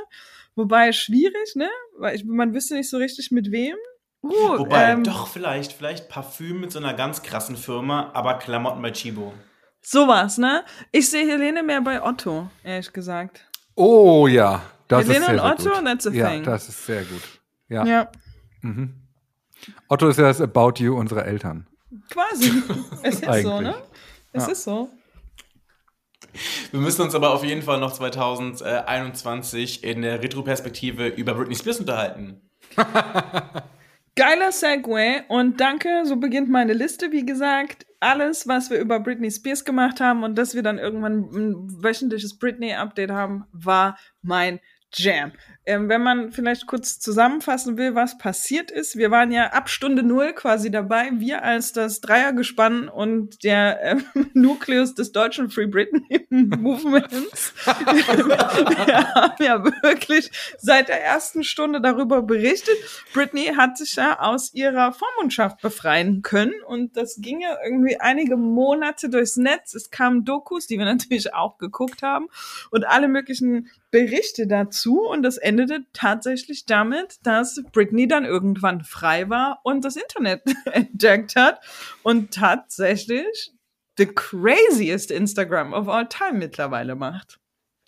[0.55, 1.69] wobei schwierig, ne?
[1.97, 3.75] Weil ich, man wüsste nicht so richtig mit wem.
[4.21, 8.81] Uh, Wobei, ähm, doch, vielleicht, vielleicht Parfüm mit so einer ganz krassen Firma, aber Klamotten
[8.81, 9.33] bei Chibo.
[9.81, 10.63] Sowas, ne?
[10.91, 13.45] Ich sehe Helene mehr bei Otto, ehrlich gesagt.
[13.75, 15.85] Oh ja, das Helene ist sehr, und sehr Otto, gut.
[15.85, 16.43] that's a ja, thing.
[16.43, 17.21] das ist sehr gut.
[17.69, 17.85] Ja.
[17.85, 18.11] Ja,
[18.65, 18.93] Mhm.
[19.87, 21.67] Otto ist ja das About You unserer Eltern.
[22.09, 22.51] quasi.
[23.03, 23.75] Es ist so, ne?
[24.33, 24.51] Es Ja.
[24.51, 24.89] ist so.
[26.71, 31.79] Wir müssen uns aber auf jeden Fall noch 2021 in der Retroperspektive über Britney Spears
[31.79, 32.41] unterhalten.
[34.17, 37.11] Geiler Segway und danke, so beginnt meine Liste.
[37.11, 41.29] Wie gesagt, alles, was wir über Britney Spears gemacht haben und dass wir dann irgendwann
[41.33, 44.59] ein wöchentliches Britney-Update haben, war mein
[44.93, 45.31] Jam.
[45.67, 50.03] Ähm, wenn man vielleicht kurz zusammenfassen will, was passiert ist, wir waren ja ab Stunde
[50.03, 56.27] Null quasi dabei, wir als das Dreiergespann und der ähm, Nukleus des deutschen Free Britney
[56.29, 57.53] Movements.
[57.65, 62.75] wir haben ja wirklich seit der ersten Stunde darüber berichtet.
[63.13, 68.37] Britney hat sich ja aus ihrer Vormundschaft befreien können und das ging ja irgendwie einige
[68.37, 69.73] Monate durchs Netz.
[69.73, 72.27] Es kamen Dokus, die wir natürlich auch geguckt haben
[72.69, 79.29] und alle möglichen Berichte dazu und das endete tatsächlich damit, dass Britney dann irgendwann frei
[79.29, 80.41] war und das Internet
[80.71, 81.61] entdeckt hat
[82.03, 83.53] und tatsächlich
[83.97, 87.39] the craziest Instagram of all time mittlerweile macht.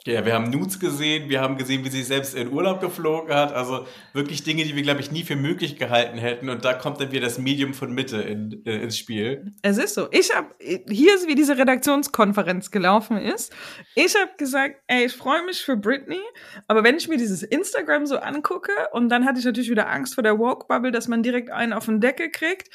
[0.08, 3.52] Ja, wir haben Nudes gesehen, wir haben gesehen, wie sie selbst in Urlaub geflogen hat.
[3.52, 6.50] Also wirklich Dinge, die wir, glaube ich, nie für möglich gehalten hätten.
[6.50, 9.54] Und da kommt dann wieder das Medium von Mitte in, äh, ins Spiel.
[9.64, 10.08] Es ist so.
[10.12, 13.54] Ich habe hier ist wie diese Redaktionskonferenz gelaufen ist.
[13.96, 16.22] Ich habe gesagt, ey, ich freue mich für Britney,
[16.68, 20.16] aber wenn ich mir dieses Instagram so angucke und dann hatte ich natürlich wieder Angst
[20.16, 22.70] vor der Woke Bubble, dass man direkt einen auf den Deckel kriegt.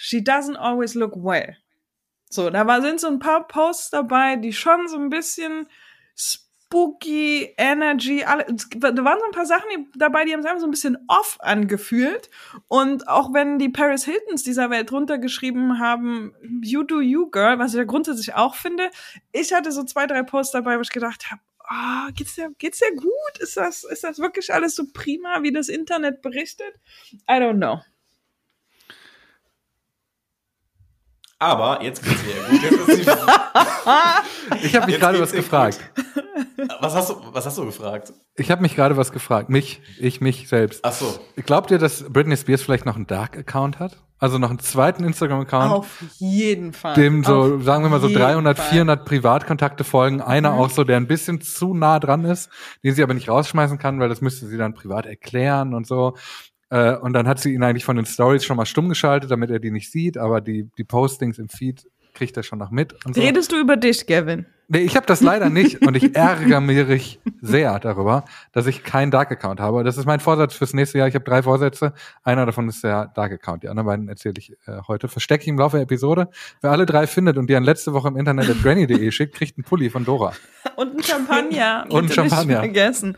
[0.00, 1.56] She doesn't always look well.
[2.30, 5.68] So, da sind so ein paar Posts dabei, die schon so ein bisschen
[6.66, 10.66] spooky Energy, alle, da waren so ein paar Sachen dabei, die haben es einfach so
[10.66, 12.30] ein bisschen off angefühlt.
[12.68, 17.72] Und auch wenn die Paris Hiltons dieser Welt runtergeschrieben haben, you do you, girl, was
[17.72, 18.90] ich ja grundsätzlich auch finde,
[19.32, 22.78] ich hatte so zwei, drei Posts dabei, wo ich gedacht habe, ah, geht's dir, geht's
[22.78, 23.38] dir gut?
[23.38, 26.74] Ist das, ist das wirklich alles so prima, wie das Internet berichtet?
[27.28, 27.80] I don't know.
[31.38, 32.62] Aber jetzt geht's wieder gut.
[32.62, 33.10] Jetzt ist sie,
[34.66, 35.78] Ich habe mich gerade was gefragt.
[36.80, 38.12] was, hast du, was hast du gefragt?
[38.36, 39.48] Ich habe mich gerade was gefragt.
[39.50, 40.80] Mich, ich mich selbst.
[40.84, 41.18] Ach so.
[41.44, 43.98] Glaubt ihr, dass Britney Spears vielleicht noch einen Dark-Account hat?
[44.18, 45.72] Also noch einen zweiten Instagram-Account?
[45.72, 46.94] Auf jeden Fall.
[46.94, 48.68] dem so, Auf sagen wir mal so jeden 300, Fall.
[48.70, 50.22] 400 Privatkontakte folgen.
[50.22, 50.58] Einer Mhm.
[50.58, 52.48] auch so, der ein bisschen zu nah dran ist,
[52.82, 56.16] den sie aber nicht rausschmeißen kann, weil das müsste sie dann privat erklären und so.
[56.74, 59.48] Äh, Und dann hat sie ihn eigentlich von den Stories schon mal stumm geschaltet, damit
[59.50, 62.94] er die nicht sieht, aber die, die Postings im Feed kriegt er schon noch mit.
[63.04, 63.20] Und so.
[63.20, 64.46] Redest du über dich, Gavin?
[64.66, 69.10] Nee, ich habe das leider nicht und ich ärgere mich sehr darüber, dass ich keinen
[69.10, 69.84] Dark-Account habe.
[69.84, 71.06] Das ist mein Vorsatz fürs nächste Jahr.
[71.06, 71.92] Ich habe drei Vorsätze.
[72.22, 73.62] Einer davon ist der Dark-Account.
[73.62, 75.08] Die anderen beiden erzähle ich äh, heute.
[75.08, 76.30] Verstecke ich im Laufe der Episode.
[76.62, 79.58] Wer alle drei findet und die an letzte Woche im Internet at granny.de schickt, kriegt
[79.58, 80.32] einen Pulli von Dora.
[80.76, 81.84] Und ein Champagner.
[81.90, 82.58] Und ein Bitte nicht Champagner.
[82.60, 83.16] vergessen.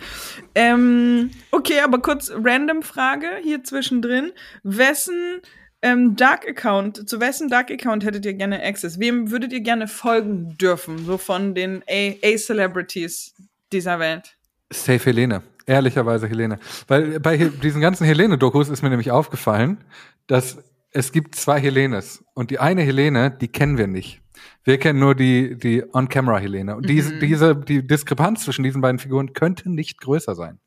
[0.55, 4.33] Ähm, okay, aber kurz random Frage hier zwischendrin.
[4.65, 5.41] Wessen
[5.83, 8.99] ähm, Dark Account, zu wessen Dark Account hättet ihr gerne Access?
[8.99, 11.05] Wem würdet ihr gerne folgen dürfen?
[11.05, 13.35] So von den A-Celebrities
[13.73, 14.37] dieser Welt.
[14.73, 15.43] Safe Helene.
[15.67, 16.59] Ehrlicherweise Helene.
[16.87, 19.79] Weil bei diesen ganzen Helene-Dokus ist mir nämlich aufgefallen,
[20.27, 20.59] dass
[20.93, 22.25] es gibt zwei Helenes.
[22.35, 24.23] Und die eine Helene, die kennen wir nicht.
[24.65, 26.77] Wir kennen nur die, die On-Camera-Helene.
[26.77, 30.59] Und diese, diese, die Diskrepanz zwischen diesen beiden Figuren könnte nicht größer sein.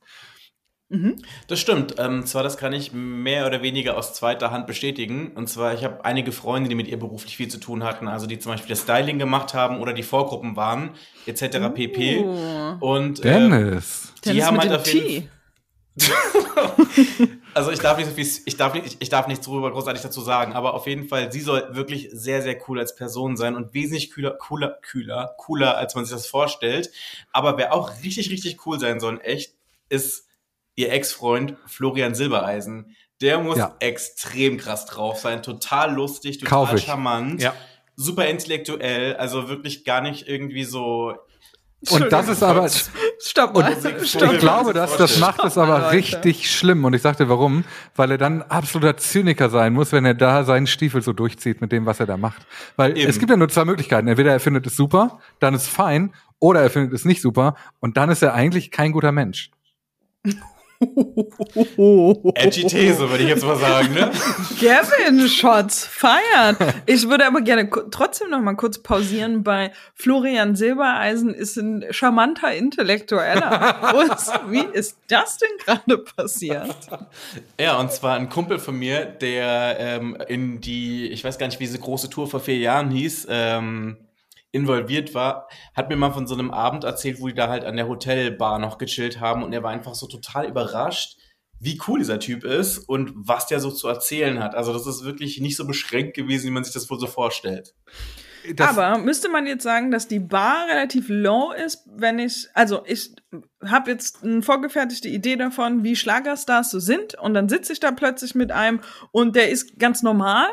[1.48, 1.96] Das stimmt.
[2.00, 5.34] Ähm, zwar, das kann ich mehr oder weniger aus zweiter Hand bestätigen.
[5.36, 8.26] Und zwar, ich habe einige Freunde, die mit ihr beruflich viel zu tun hatten, also
[8.26, 10.92] die zum Beispiel das Styling gemacht haben oder die Vorgruppen waren,
[11.28, 11.74] etc.
[11.74, 12.26] pp.
[12.80, 14.14] Und äh, Dennis.
[14.18, 15.30] die Dennis haben mit halt dem auf jeden T.
[17.56, 20.22] Also ich darf nicht so viel, ich darf nicht, ich darf nichts darüber großartig dazu
[20.22, 23.74] sagen, aber auf jeden Fall, sie soll wirklich sehr, sehr cool als Person sein und
[23.74, 26.92] wesentlich cooler, cooler, cooler, cooler, als man sich das vorstellt.
[27.32, 29.56] Aber wer auch richtig, richtig cool sein soll, echt,
[29.90, 30.29] ist
[30.80, 32.96] ihr Ex-Freund Florian Silbereisen.
[33.22, 33.76] Der muss Ja.
[33.80, 36.86] extrem krass drauf sein, total lustig, Kauf total ich.
[36.86, 37.54] charmant, Ja.
[37.98, 41.14] super intellektuell, also wirklich gar nicht irgendwie so.
[41.92, 42.68] Und das ist aber,
[43.22, 43.56] Stopp.
[43.56, 43.66] Und-
[44.06, 44.34] Stopp.
[44.34, 46.84] ich glaube, dass das macht es aber richtig schlimm.
[46.86, 47.64] Und ich sagte, warum?
[47.96, 51.72] Weil er dann absoluter Zyniker sein muss, wenn er da seinen Stiefel so durchzieht mit
[51.74, 52.42] dem, was er da macht.
[52.78, 53.10] Weil Eben.
[53.10, 54.08] es gibt ja nur zwei Möglichkeiten.
[54.10, 57.96] Entweder er findet es super, dann ist fein, oder er findet es nicht super und
[57.98, 59.52] dann ist er eigentlich kein guter Mensch.
[62.36, 64.12] Edgy These, würde ich jetzt mal sagen, ne?
[64.62, 66.56] Gavin Shots feiern.
[66.86, 72.54] Ich würde aber gerne trotzdem noch mal kurz pausieren bei Florian Silbereisen ist ein charmanter
[72.54, 73.78] Intellektueller.
[73.82, 76.76] Was, wie ist das denn gerade passiert?
[77.60, 81.60] Ja, und zwar ein Kumpel von mir, der ähm, in die, ich weiß gar nicht,
[81.60, 83.98] wie diese große Tour vor vier Jahren hieß, ähm,
[84.52, 87.76] involviert war, hat mir mal von so einem Abend erzählt, wo die da halt an
[87.76, 91.18] der Hotelbar noch gechillt haben und er war einfach so total überrascht,
[91.60, 94.56] wie cool dieser Typ ist und was der so zu erzählen hat.
[94.56, 97.76] Also das ist wirklich nicht so beschränkt gewesen, wie man sich das wohl so vorstellt.
[98.56, 102.84] Das, aber müsste man jetzt sagen, dass die Bar relativ low ist, wenn ich, also
[102.86, 103.14] ich
[103.66, 107.92] habe jetzt eine vorgefertigte Idee davon, wie Schlagerstars so sind und dann sitze ich da
[107.92, 108.80] plötzlich mit einem
[109.12, 110.48] und der ist ganz normal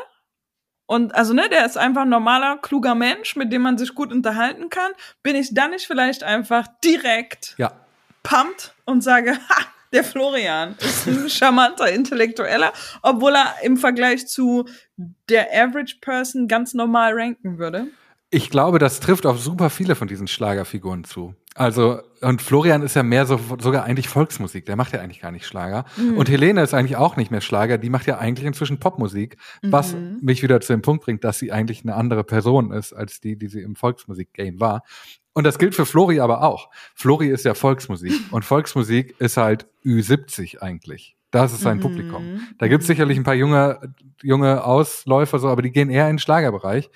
[0.87, 4.11] und also ne, der ist einfach ein normaler, kluger Mensch, mit dem man sich gut
[4.11, 4.91] unterhalten kann.
[5.21, 7.73] Bin ich dann nicht vielleicht einfach direkt ja.
[8.23, 12.71] pumpt und sage, ha, der Florian ist ein charmanter Intellektueller,
[13.01, 14.65] obwohl er im Vergleich zu
[15.29, 17.87] der Average Person ganz normal ranken würde.
[18.29, 21.35] Ich glaube, das trifft auf super viele von diesen Schlagerfiguren zu.
[21.57, 24.67] Also, und Florian ist ja mehr so, sogar eigentlich Volksmusik.
[24.67, 25.85] Der macht ja eigentlich gar nicht Schlager.
[26.15, 27.79] Und Helene ist eigentlich auch nicht mehr Schlager.
[27.79, 29.37] Die macht ja eigentlich inzwischen Popmusik.
[29.63, 33.21] Was mich wieder zu dem Punkt bringt, dass sie eigentlich eine andere Person ist, als
[33.21, 34.83] die, die sie im Volksmusik-Game war.
[35.33, 36.69] Und das gilt für Flori aber auch.
[36.93, 38.13] Flori ist ja Volksmusik.
[38.31, 41.15] Und Volksmusik ist halt Ü70 eigentlich.
[41.31, 42.41] Das ist sein Publikum.
[42.59, 46.13] Da gibt es sicherlich ein paar junge, junge Ausläufer, so, aber die gehen eher in
[46.13, 46.89] den Schlagerbereich.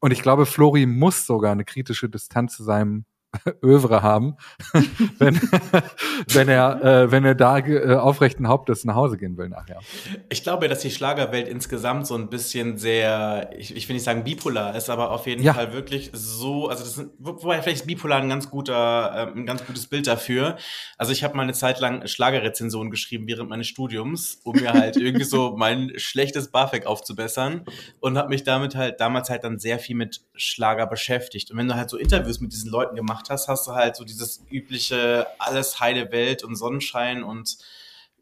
[0.00, 3.04] Und ich glaube, Flori muss sogar eine kritische Distanz zu seinem
[3.62, 4.36] Övre haben,
[5.18, 5.40] wenn,
[6.32, 9.78] wenn er, äh, wenn er da äh, aufrechten Hauptes nach Hause gehen will nachher.
[10.28, 14.24] Ich glaube, dass die Schlagerwelt insgesamt so ein bisschen sehr, ich, ich will nicht sagen
[14.24, 15.54] bipolar ist, aber auf jeden Ja.
[15.54, 19.42] Fall wirklich so, also das sind, wo- wobei vielleicht ist bipolar ein ganz guter, ähm,
[19.42, 20.56] ein ganz gutes Bild dafür.
[20.98, 24.96] Also ich habe mal eine Zeit lang Schlagerrezensionen geschrieben während meines Studiums, um mir halt
[24.96, 27.64] irgendwie so mein schlechtes BAföG aufzubessern
[28.00, 31.50] und habe mich damit halt damals halt dann sehr viel mit Schlager beschäftigt.
[31.50, 34.04] Und wenn du halt so Interviews mit diesen Leuten gemacht hast, hast du halt so
[34.04, 37.58] dieses übliche alles heile Welt und Sonnenschein und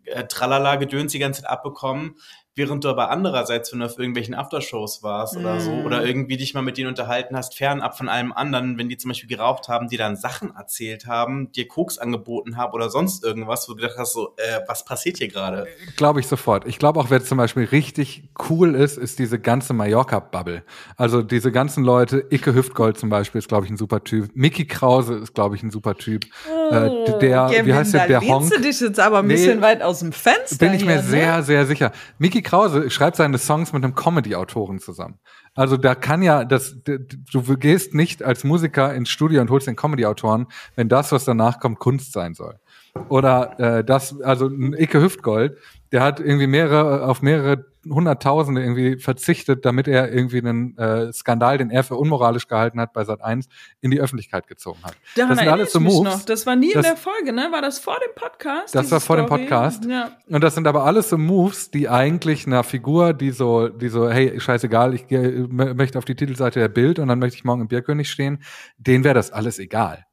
[0.05, 2.17] äh, Tralala Gedöns die ganze Zeit abbekommen,
[2.59, 6.53] während du aber andererseits, wenn du auf irgendwelchen Aftershows warst oder so, oder irgendwie dich
[6.53, 9.89] mal mit denen unterhalten hast, fernab von allem anderen, wenn die zum Beispiel geraucht haben,
[9.89, 13.97] die dann Sachen erzählt haben, dir Koks angeboten haben oder sonst irgendwas, wo du gedacht
[13.99, 15.67] hast, so, äh, was passiert hier gerade?
[15.97, 16.67] Glaube ich sofort.
[16.67, 20.65] Ich glaube auch, wer zum Beispiel richtig cool ist, ist diese ganze Mallorca-Bubble.
[20.97, 24.31] Also diese ganzen Leute, Icke Hüftgold zum Beispiel ist, glaube ich, ein super Typ.
[24.35, 26.25] Mickey Krause ist, glaube ich, ein super Typ.
[26.71, 26.91] äh,
[27.21, 28.51] der, wie heißt der, der Oh, da Honk?
[28.55, 29.35] du dich jetzt aber ein Nee.
[29.35, 30.57] bisschen weit aus dem Fenster.
[30.59, 31.43] Bin ich mir hier, sehr, Ne?
[31.43, 31.93] sehr sicher.
[32.19, 35.19] Mickey Krause schreibt seine Songs mit einem Comedy-Autoren zusammen.
[35.59, 39.75] Also da kann ja, das, du gehst nicht als Musiker ins Studio und holst den
[39.77, 42.61] Comedy-Autoren, wenn das, was danach kommt, Kunst sein soll.
[43.09, 45.57] Oder äh, das, also ein Icke Hüftgold,
[45.93, 51.57] der hat irgendwie mehrere, auf mehrere Hunderttausende irgendwie verzichtet, damit er irgendwie einen äh, Skandal,
[51.57, 53.49] den er für unmoralisch gehalten hat, bei Sat 1
[53.81, 54.95] in die Öffentlichkeit gezogen hat.
[55.17, 56.03] Daran das sind alles so Moves.
[56.19, 56.23] noch.
[56.27, 57.49] Das war nie Das- in der Folge, ne?
[57.51, 58.75] War das vor dem Podcast?
[58.75, 59.41] Das war vor dem Story?
[59.43, 59.85] Podcast.
[59.87, 60.11] Ja.
[60.29, 64.11] Und das sind aber alles so Moves, die eigentlich einer Figur, die so, die so,
[64.11, 67.45] hey, scheißegal, ich geh, mö- möchte auf die Titelseite der Bild und dann möchte ich
[67.45, 68.43] morgen im Bierkönig stehen,
[68.79, 70.07] denen wäre das alles egal.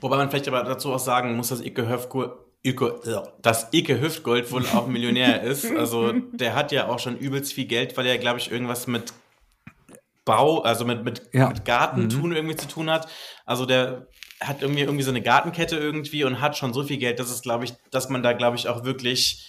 [0.00, 3.00] Wobei man vielleicht aber dazu auch sagen muss, dass Icke Hüftgold, Icke,
[3.40, 5.70] dass Icke Hüftgold wohl auch Millionär ist.
[5.70, 9.12] Also der hat ja auch schon übelst viel Geld, weil er, glaube ich, irgendwas mit
[10.24, 11.48] Bau, also mit, mit, Ja.
[11.48, 13.08] mit Garten tun irgendwie zu tun hat.
[13.46, 14.08] Also der
[14.40, 17.40] hat irgendwie irgendwie so eine Gartenkette irgendwie und hat schon so viel Geld, dass es,
[17.42, 19.48] glaube ich, dass man da, glaube ich, auch wirklich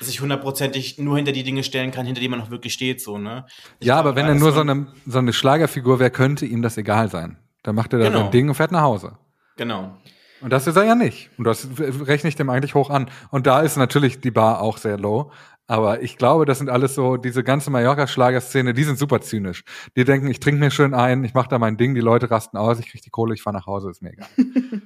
[0.00, 3.18] sich hundertprozentig nur hinter die Dinge stellen kann, hinter die man auch wirklich steht, so,
[3.18, 3.46] ne?
[3.78, 6.76] Ich ja, aber wenn er nur so eine, so eine Schlagerfigur wäre, könnte ihm das
[6.78, 7.36] egal sein.
[7.62, 8.20] Dann macht er da Genau.
[8.20, 9.18] sein Ding und fährt nach Hause.
[9.56, 9.96] Genau.
[10.40, 11.28] Und das ist er ja nicht.
[11.36, 13.10] Und das rechne ich dem eigentlich hoch an.
[13.30, 15.30] Und da ist natürlich die Bar auch sehr low.
[15.66, 19.62] Aber ich glaube, das sind alles so, diese ganze Mallorca-Schlagerszene, die sind super zynisch.
[19.96, 22.56] Die denken, ich trinke mir schön ein, ich mache da mein Ding, die Leute rasten
[22.56, 24.26] aus, ich kriege die Kohle, ich fahre nach Hause, ist mir egal.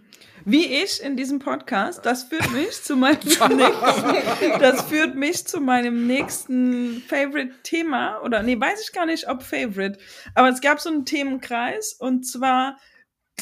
[0.46, 5.60] Wie ich in diesem Podcast, das führt mich zu meinem nächsten, das führt mich zu
[5.60, 8.20] meinem nächsten Favorite-Thema.
[8.22, 9.98] Oder nee, weiß ich gar nicht, ob Favorite.
[10.34, 12.78] Aber es gab so einen Themenkreis und zwar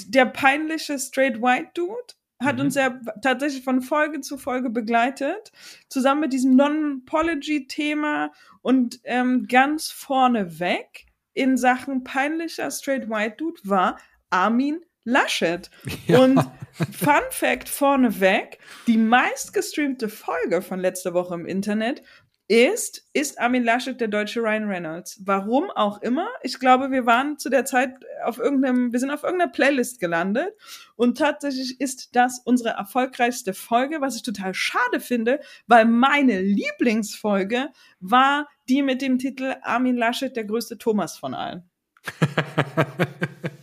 [0.06, 5.52] der peinliche Straight White Dude hat uns ja tatsächlich von Folge zu Folge begleitet,
[5.88, 13.60] zusammen mit diesem Non-Apology-Thema und ähm, ganz vorne weg in Sachen peinlicher Straight White Dude
[13.64, 13.98] war
[14.30, 15.70] Armin Laschet.
[16.08, 16.38] Und
[16.72, 22.02] Fun Fact vorneweg, die meistgestreamte Folge von letzter Woche im Internet
[22.48, 25.20] ist, ist Armin Laschet der deutsche Ryan Reynolds.
[25.24, 26.28] Warum auch immer.
[26.42, 30.50] Ich glaube, wir waren zu der Zeit auf irgendeinem, wir sind auf irgendeiner Playlist gelandet
[30.96, 37.68] und tatsächlich ist das unsere erfolgreichste Folge, was ich total schade finde, weil meine Lieblingsfolge
[38.00, 41.70] war die mit dem Titel Armin Laschet, der größte Thomas von allen.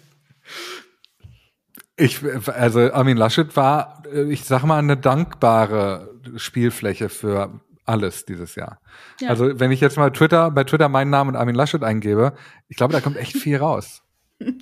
[2.00, 8.80] Ich, also Armin Laschet war, ich sag mal, eine dankbare Spielfläche für alles dieses Jahr.
[9.20, 9.30] Ja.
[9.30, 12.34] Also wenn ich jetzt mal Twitter, bei Twitter meinen Namen und Armin Laschet eingebe,
[12.68, 14.04] ich glaube, da kommt echt viel raus.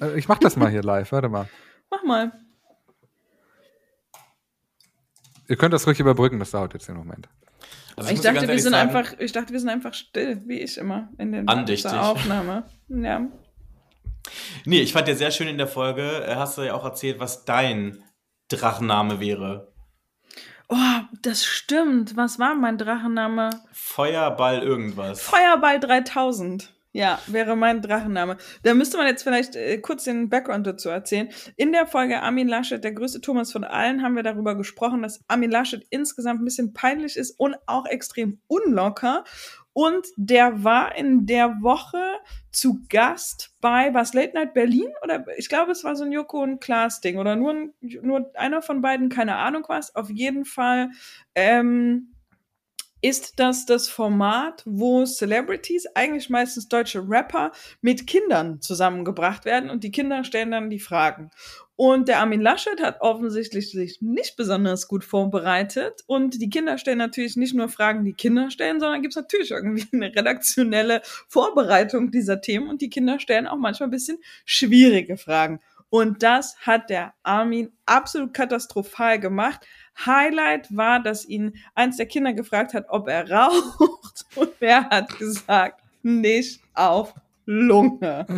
[0.02, 1.47] Äh, Ich mach das mal hier live, warte mal.
[1.91, 2.32] Mach mal.
[5.47, 7.30] Ihr könnt das ruhig überbrücken, das dauert jetzt den Moment.
[7.95, 10.62] Also Ich, dir dachte, wir sind sagen, einfach, ich dachte, wir sind einfach still, wie
[10.62, 12.63] ich immer in der Aufnahme.
[12.88, 13.28] Ja.
[14.66, 17.20] Nee, ich fand ja sehr schön in der Folge, äh, hast du ja auch erzählt,
[17.20, 18.04] was dein
[18.50, 19.74] Drachenname wäre.
[20.70, 20.76] Oh,
[21.22, 22.18] das stimmt.
[22.18, 23.50] Was war mein Drachenname?
[23.72, 25.22] Feuerball irgendwas.
[25.22, 26.74] Feuerball 3000.
[26.94, 28.38] Ja, wäre mein Drachenname.
[28.63, 31.30] Da müsste man jetzt vielleicht äh, kurz den Background dazu erzählen.
[31.56, 35.22] In der Folge Armin Laschet, der größte Thomas von allen, haben wir darüber gesprochen, dass
[35.28, 39.26] Armin Laschet insgesamt ein bisschen peinlich ist und auch extrem unlocker.
[39.80, 42.02] Und der war in der Woche
[42.50, 44.92] zu Gast bei, was Late Night Berlin?
[45.04, 48.32] Oder ich glaube, es war so ein Joko und Klaas Ding oder nur, ein, nur
[48.34, 49.96] einer von beiden, keine Ahnung was.
[49.96, 50.90] Auf jeden Fall
[51.36, 52.16] ähm,
[53.02, 59.84] ist das das Format, wo Celebrities, eigentlich meistens deutsche Rapper, mit Kindern zusammengebracht werden und
[59.84, 61.32] die Kinder stellen dann die Fragen.
[61.78, 66.02] Und der Armin Laschet hat offensichtlich sich nicht besonders gut vorbereitet.
[66.08, 69.52] Und die Kinder stellen natürlich nicht nur Fragen, die Kinder stellen, sondern gibt es natürlich
[69.52, 72.68] irgendwie eine redaktionelle Vorbereitung dieser Themen.
[72.68, 75.60] Und die Kinder stellen auch manchmal ein bisschen schwierige Fragen.
[75.90, 79.62] Und das hat der Armin absolut katastrophal gemacht.
[80.06, 84.26] Highlight war, dass ihn eins der Kinder gefragt hat, ob er raucht.
[84.36, 87.14] Und er hat gesagt, nicht auf
[87.46, 88.26] Lunge.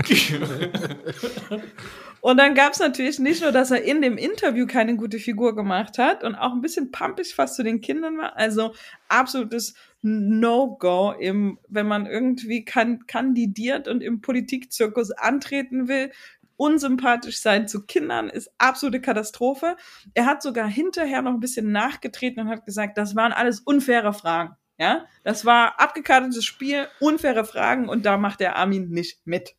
[2.21, 5.55] Und dann gab es natürlich nicht nur, dass er in dem Interview keine gute Figur
[5.55, 8.35] gemacht hat und auch ein bisschen pumpig fast zu den Kindern war.
[8.35, 8.73] Also
[9.07, 16.11] absolutes No-Go, wenn man irgendwie kan kandidiert und im Politikzirkus antreten will.
[16.59, 19.77] Unsympathisch sein zu Kindern ist absolute Katastrophe.
[20.13, 24.11] Er hat sogar hinterher noch ein bisschen nachgetreten und hat gesagt, das waren alles unfaire
[24.11, 24.57] Fragen.
[24.77, 29.55] Ja, das war abgekartetes Spiel, unfaire Fragen und da macht der Armin nicht mit.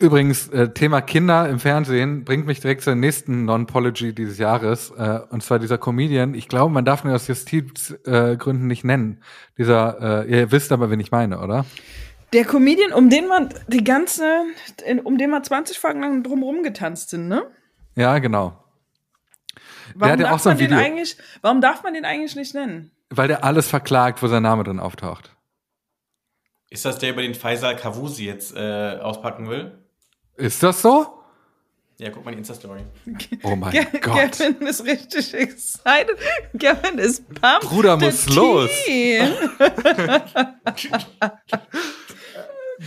[0.00, 4.90] Übrigens, äh, Thema Kinder im Fernsehen bringt mich direkt zur nächsten Non-Pology dieses Jahres.
[4.90, 6.34] Äh, und zwar dieser Comedian.
[6.34, 9.22] Ich glaube, man darf ihn aus Justizgründen äh, nicht nennen.
[9.56, 11.64] Dieser, äh, ihr wisst aber, wen ich meine, oder?
[12.32, 14.44] Der Comedian, um den man die ganze,
[15.04, 17.44] um den wir 20 Folgen lang drumherum getanzt sind, ne?
[17.94, 18.58] Ja, genau.
[19.94, 22.54] Warum ja darf auch so ein man den eigentlich, warum darf man den eigentlich nicht
[22.54, 22.90] nennen?
[23.10, 25.36] Weil der alles verklagt, wo sein Name drin auftaucht.
[26.70, 29.78] Ist das der, über den Faisal Kavusi jetzt äh, auspacken will?
[30.36, 31.18] Ist das so?
[31.98, 32.80] Ja, guck mal die Insta-Story.
[33.42, 34.32] Oh mein Ge Gott.
[34.32, 36.16] Kevin ist richtig excited.
[36.58, 37.68] Kevin ist pumped.
[37.68, 38.70] Bruder muss los.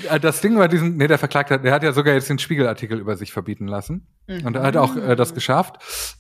[0.09, 2.39] Äh, Das Ding bei diesem, nee, der verklagt hat, der hat ja sogar jetzt den
[2.39, 4.07] Spiegelartikel über sich verbieten lassen.
[4.43, 5.77] Und er hat auch äh, das geschafft.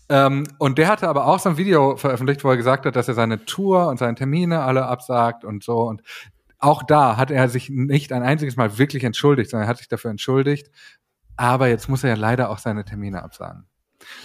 [0.09, 3.07] Ähm, und der hatte aber auch so ein Video veröffentlicht, wo er gesagt hat, dass
[3.07, 5.81] er seine Tour und seine Termine alle absagt und so.
[5.81, 6.01] Und
[6.59, 9.87] auch da hat er sich nicht ein einziges Mal wirklich entschuldigt, sondern er hat sich
[9.87, 10.71] dafür entschuldigt.
[11.35, 13.65] Aber jetzt muss er ja leider auch seine Termine absagen.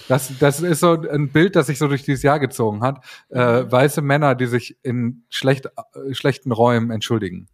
[0.08, 3.04] Das, das ist so ein Bild, das sich so durch dieses Jahr gezogen hat.
[3.30, 7.48] Äh, weiße Männer, die sich in schlecht, äh, schlechten Räumen entschuldigen.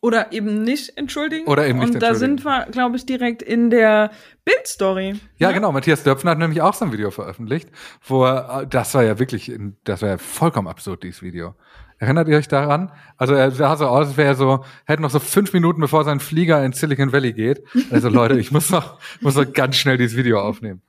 [0.00, 1.46] Oder eben nicht entschuldigen.
[1.46, 4.12] Oder eben nicht Und da sind wir, glaube ich, direkt in der
[4.44, 5.18] Bildstory.
[5.38, 5.72] Ja, genau.
[5.72, 7.68] Matthias Döpfner hat nämlich auch so ein Video veröffentlicht,
[8.06, 9.52] wo er, das war ja wirklich,
[9.84, 11.54] das war ja vollkommen absurd, dieses Video.
[11.98, 12.92] Erinnert ihr euch daran?
[13.16, 16.04] Also er sah so aus, als wäre er so, hätte noch so fünf Minuten, bevor
[16.04, 17.64] sein Flieger in Silicon Valley geht.
[17.90, 20.80] Also Leute, ich muss noch, muss noch ganz schnell dieses Video aufnehmen.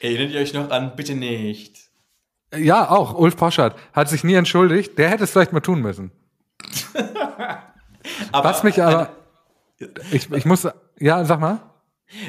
[0.00, 1.90] Erinnert ihr euch noch an Bitte nicht?
[2.56, 3.18] Ja, auch.
[3.18, 4.96] Ulf Poschardt hat sich nie entschuldigt.
[4.98, 6.12] Der hätte es vielleicht mal tun müssen.
[8.32, 9.10] Aber, Was mich aber.
[10.10, 10.66] Ich, ich muss.
[10.98, 11.60] Ja, sag mal.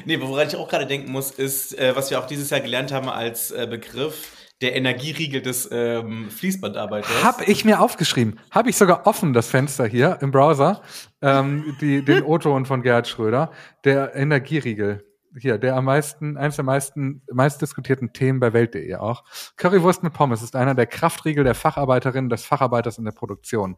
[0.05, 2.91] Nee, woran ich auch gerade denken muss, ist, äh, was wir auch dieses Jahr gelernt
[2.91, 7.23] haben als äh, Begriff, der Energieriegel des ähm, Fließbandarbeiters.
[7.23, 8.39] Hab ich mir aufgeschrieben.
[8.51, 10.81] Habe ich sogar offen, das Fenster hier im Browser.
[11.21, 13.51] Ähm, die, den O-Ton von Gerhard Schröder.
[13.85, 15.05] Der Energieriegel.
[15.37, 19.23] Hier, der am meisten, eines der meisten, meist diskutierten Themen bei Welt.de auch.
[19.57, 23.77] Currywurst mit Pommes ist einer der Kraftriegel der Facharbeiterinnen des Facharbeiters in der Produktion.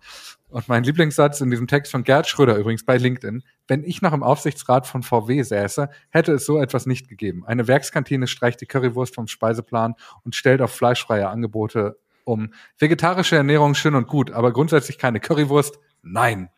[0.50, 3.44] Und mein Lieblingssatz in diesem Text von Gerhard Schröder übrigens bei LinkedIn.
[3.68, 7.46] Wenn ich noch im Aufsichtsrat von VW säße, hätte es so etwas nicht gegeben.
[7.46, 12.54] Eine Werkskantine streicht die Currywurst vom Speiseplan und stellt auf fleischfreie Angebote um.
[12.78, 15.80] Vegetarische Ernährung schön und gut, aber grundsätzlich keine Currywurst?
[16.02, 16.50] Nein.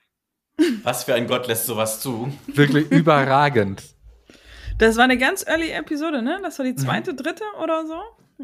[0.83, 2.31] Was für ein Gott lässt sowas zu?
[2.47, 3.92] Wirklich überragend.
[4.77, 6.39] Das war eine ganz early Episode, ne?
[6.41, 8.01] Das war die zweite, dritte oder so.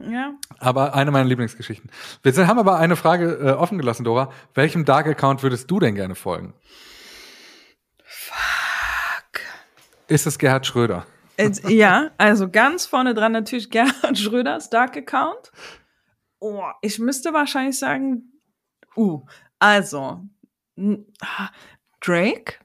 [0.09, 0.35] Ja.
[0.59, 1.89] Aber eine meiner Lieblingsgeschichten.
[2.21, 4.31] Wir sind, haben aber eine Frage äh, offen gelassen, Dora.
[4.53, 6.53] Welchem Dark-Account würdest du denn gerne folgen?
[8.03, 9.41] Fuck.
[10.07, 11.05] Ist es Gerhard Schröder?
[11.37, 15.51] Jetzt, ja, also ganz vorne dran natürlich Gerhard Schröders Dark Account.
[16.39, 18.31] Oh, ich müsste wahrscheinlich sagen,
[18.95, 19.25] uh,
[19.57, 20.21] also
[20.77, 21.49] ah,
[21.99, 22.55] Drake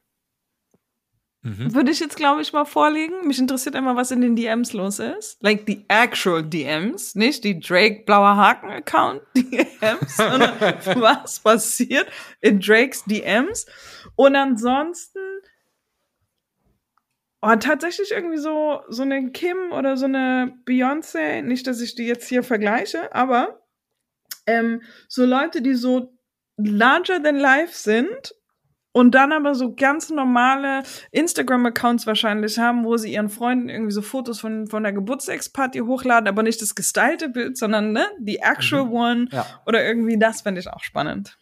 [1.45, 1.75] Mhm.
[1.75, 3.27] würde ich jetzt glaube ich mal vorlegen.
[3.27, 5.37] Mich interessiert immer, was in den DMs los ist.
[5.43, 10.59] Like the actual DMs, nicht die Drake blauer Haken Account DMs, sondern
[11.01, 12.07] was passiert
[12.41, 13.67] in Drakes DMs.
[14.17, 15.21] Und ansonsten
[17.47, 22.07] Oh, tatsächlich irgendwie so, so eine Kim oder so eine Beyoncé, nicht, dass ich die
[22.07, 23.61] jetzt hier vergleiche, aber
[24.47, 26.17] ähm, so Leute, die so
[26.57, 28.35] larger than life sind
[28.95, 34.03] und dann aber so ganz normale Instagram-Accounts wahrscheinlich haben, wo sie ihren Freunden irgendwie so
[34.03, 38.89] Fotos von, von der Geburtstagsparty hochladen, aber nicht das gestylte Bild, sondern ne, die actual
[38.89, 39.45] one Ja.
[39.67, 41.37] oder irgendwie das fände ich auch spannend.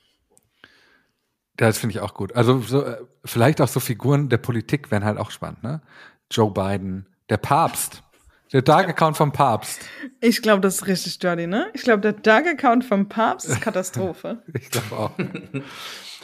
[1.56, 2.34] Das finde ich auch gut.
[2.34, 5.82] Also so, äh, vielleicht auch so Figuren der Politik wären halt auch spannend, ne?
[6.30, 8.02] Joe Biden, der Papst,
[8.54, 9.82] der Dark-Account vom Papst.
[10.22, 11.66] Ich glaube, das ist richtig dirty, ne?
[11.74, 14.42] Ich glaube, der Dark-Account vom Papst ist Katastrophe.
[14.54, 15.10] Ich glaube auch.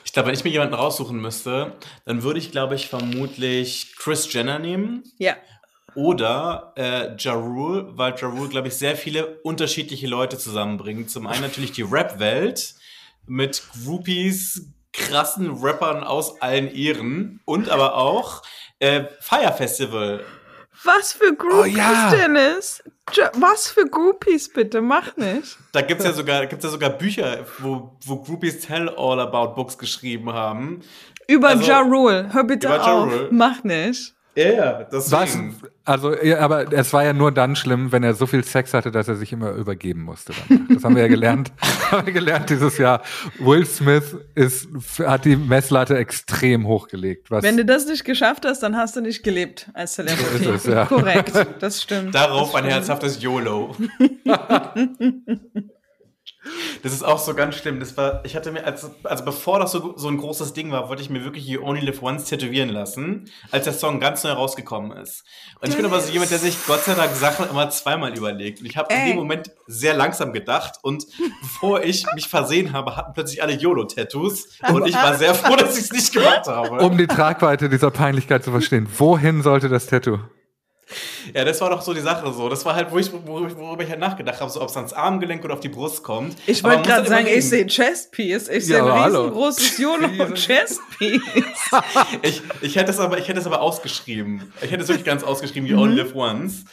[0.08, 4.32] Ich glaube, wenn ich mir jemanden raussuchen müsste, dann würde ich, glaube ich, vermutlich Chris
[4.32, 5.36] Jenner nehmen ja.
[5.94, 11.10] oder äh, Ja Rule, weil Ja Rule, glaube ich, sehr viele unterschiedliche Leute zusammenbringt.
[11.10, 12.74] Zum einen natürlich die Rap-Welt
[13.26, 18.40] mit Groupies, krassen Rappern aus allen Ehren und aber auch
[18.78, 20.24] äh, Fire Festival.
[20.84, 22.10] Was für Groupies, ja.
[22.10, 22.82] Dennis?
[23.12, 24.80] Ja, Was für Groupies, bitte?
[24.80, 25.56] Mach nicht.
[25.72, 29.78] Da gibt's ja sogar, gibt's ja sogar Bücher, wo, wo Groupies Tell All About Books
[29.78, 30.82] geschrieben haben.
[31.26, 32.32] Über Also, Ja Rule.
[32.32, 33.12] Hör bitte über Ja auf.
[33.12, 33.28] Rule.
[33.30, 34.14] Mach nicht.
[34.38, 35.36] Ja, yeah, Was?
[35.84, 38.92] Also, ja, aber es war ja nur dann schlimm, wenn er so viel Sex hatte,
[38.92, 40.32] dass er sich immer übergeben musste.
[40.48, 40.68] Danach.
[40.68, 41.50] Das haben wir ja gelernt.
[41.90, 43.02] haben wir gelernt dieses Jahr.
[43.40, 44.68] Will Smith ist,
[45.04, 47.32] hat die Messlatte extrem hochgelegt.
[47.32, 50.44] Was Wenn du das nicht geschafft hast, dann hast du nicht gelebt als Celebrity.
[50.44, 50.86] So ist es, ja.
[50.86, 52.14] Korrekt, das stimmt.
[52.14, 52.74] Darauf das ein stimmt.
[52.74, 53.74] herzhaftes YOLO.
[56.82, 57.80] das ist auch so ganz schlimm.
[57.80, 60.88] Das war, ich hatte mir, als, also bevor das so, so ein großes Ding war,
[60.88, 64.32] wollte ich mir wirklich You Only Live Once tätowieren lassen, als der Song ganz neu
[64.32, 65.24] rausgekommen ist.
[65.60, 68.60] Und ich bin aber so jemand, der sich Gott sei Dank Sachen immer zweimal überlegt.
[68.60, 71.06] Und ich habe in dem Moment sehr langsam gedacht und
[71.40, 75.76] bevor ich mich versehen habe, hatten plötzlich alle YOLO-Tattoos und ich war sehr froh, dass
[75.76, 76.84] ich es nicht gemacht habe.
[76.84, 78.88] um die Tragweite dieser Peinlichkeit zu verstehen.
[78.96, 80.18] Wohin sollte das Tattoo?
[81.34, 82.48] Ja, das war doch so die Sache so.
[82.48, 85.44] Das war halt, wo ich, worüber ich halt nachgedacht habe, so ob es ans Armgelenk
[85.44, 86.36] oder auf die Brust kommt.
[86.46, 88.48] Ich wollte gerade halt sagen, ich sehe Chestpiece.
[88.48, 91.22] Ich sehe Ja, ein riesengroßes YOLO Chestpiece.
[92.22, 94.52] ich, ich hätte es aber, ich hätte es aber ausgeschrieben.
[94.62, 95.82] Ich hätte es wirklich ganz ausgeschrieben, you Mhm.
[95.82, 96.64] only live once.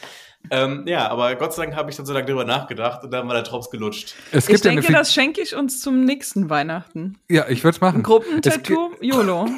[0.50, 3.26] Ähm, ja, aber Gott sei Dank habe ich dann so lange drüber nachgedacht und dann
[3.26, 4.14] war der Drops gelutscht.
[4.32, 7.18] Es Ich gibt ja eine denke, das schenke ich uns zum nächsten Weihnachten.
[7.30, 8.02] ja, ich würde es machen.
[8.02, 9.48] Gruppentattoo, YOLO.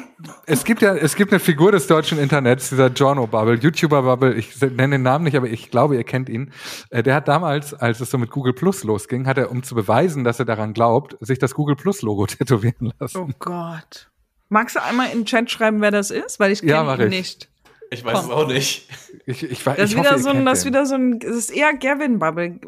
[0.45, 4.33] es gibt ja, es gibt eine Figur des deutschen Internets, dieser Jono Bubble, YouTuber Bubble.
[4.35, 6.51] Ich nenne den Namen nicht, aber ich glaube, ihr kennt ihn.
[6.89, 9.75] Äh, Der hat damals, als es so mit Google Plus losging, hat er, um zu
[9.75, 13.17] beweisen, dass er daran glaubt, sich das Google Plus Logo tätowieren lassen.
[13.17, 14.09] Oh Gott.
[14.51, 16.39] Magst du einmal in den Chat schreiben, wer das ist?
[16.39, 17.17] Weil ich Ja, kenne mach ihn ich.
[17.19, 17.48] nicht.
[17.91, 18.25] Ich weiß Komm.
[18.25, 18.87] es auch nicht.
[19.25, 20.73] Ich, ich, weiß- Das ich ist wieder hoffe, so ein, das ist den.
[20.73, 22.59] wieder so ein, es ist eher Gavin Bubble.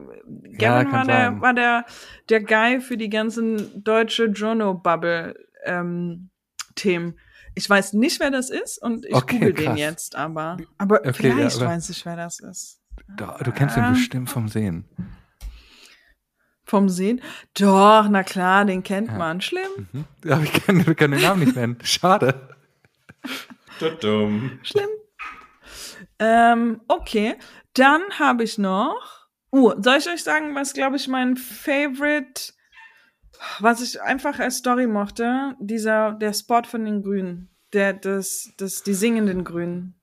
[0.58, 1.42] Gavin kann war der, sein.
[1.42, 1.86] war der,
[2.30, 6.30] der Guy für die ganzen deutsche Jono Bubble, ähm,
[6.76, 7.20] Themen.
[7.54, 9.80] Ich weiß nicht, wer das ist und ich Okay, google den krass.
[9.80, 12.80] jetzt, aber, aber Okay, vielleicht ja, aber- weiß ich, wer das ist.
[13.18, 13.92] Doch, du kennst ihn Ah.
[13.92, 14.86] bestimmt vom Sehen.
[16.64, 17.22] Vom Sehen?
[17.60, 19.42] Doch, na klar, den kennt man.
[19.42, 20.06] Schlimm, Hm?
[20.24, 21.78] Ja, aber ich kann, wir können den Namen nicht nennen.
[21.84, 22.50] Schade.
[24.00, 24.60] Dumm.
[24.64, 24.88] schlimm.
[26.22, 27.36] Ähm, okay,
[27.74, 29.22] dann habe ich noch
[29.54, 32.54] Uh, soll ich euch sagen, was, glaube ich, mein Favorite,
[33.60, 35.56] was ich einfach als Story mochte?
[35.60, 37.50] Dieser, der Spot von den Grünen.
[37.74, 39.96] Der, das, das, die singenden Grünen.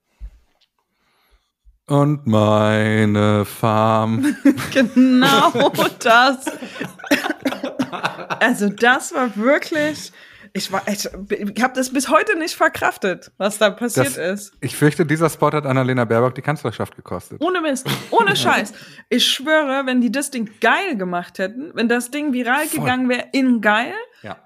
[1.87, 4.35] Und meine Farm.
[4.71, 6.45] Genau das.
[8.39, 10.11] Also das war wirklich.
[10.53, 14.53] Ich war, ich, ich habe das bis heute nicht verkraftet, was da passiert Das, ist.
[14.61, 17.41] ich fürchte, dieser Spot hat Annalena Baerbock die Kanzlerschaft gekostet.
[17.41, 18.73] Ohne Mist, ohne Scheiß.
[19.09, 22.79] Ich schwöre, wenn die das Ding geil gemacht hätten, wenn das Ding viral Voll.
[22.79, 23.93] gegangen wäre in geil,
[24.23, 24.37] Ja.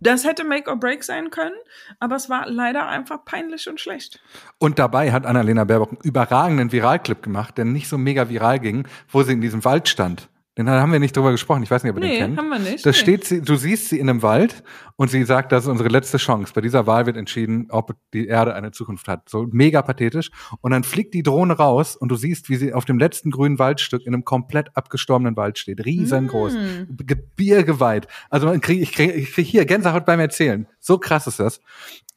[0.00, 1.54] das hätte Make or Break sein können,
[2.00, 4.20] aber es war leider einfach peinlich und schlecht.
[4.58, 8.86] Und dabei hat Annalena Baerbock einen überragenden Viralclip gemacht, der nicht so mega viral ging,
[9.10, 10.28] wo sie in diesem Wald stand.
[10.58, 11.62] Den haben wir nicht drüber gesprochen.
[11.62, 12.38] Ich weiß nicht, ob ihr Nee, den kennt.
[12.38, 12.94] haben wir nicht, Da nee.
[12.94, 14.62] steht sie, du siehst sie in einem Wald
[14.96, 16.52] und sie sagt, das ist unsere letzte Chance.
[16.54, 19.30] Bei dieser Wahl wird entschieden, ob die Erde eine Zukunft hat.
[19.30, 20.30] So mega pathetisch.
[20.60, 23.58] Und dann fliegt die Drohne raus und du siehst, wie sie auf dem letzten grünen
[23.58, 25.82] Waldstück in einem komplett abgestorbenen Wald steht.
[25.86, 26.52] Riesengroß.
[26.52, 26.96] Mm.
[26.98, 28.06] Gebirgeweit.
[28.28, 30.66] Also krieg, ich kriege ich krieg hier Gänsehaut beim Erzählen.
[30.80, 31.60] So krass ist das.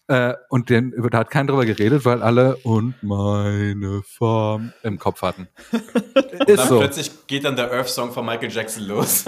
[0.08, 5.24] Äh, und den, da hat keiner drüber geredet, weil alle und meine Farm im Kopf
[5.24, 5.48] hatten.
[5.72, 6.80] Und ist dann so.
[6.80, 9.26] plötzlich geht dann der Earth-Song von Michael Jackson los.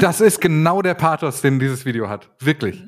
[0.00, 2.30] Das ist genau der Pathos, den dieses Video hat.
[2.38, 2.84] Wirklich.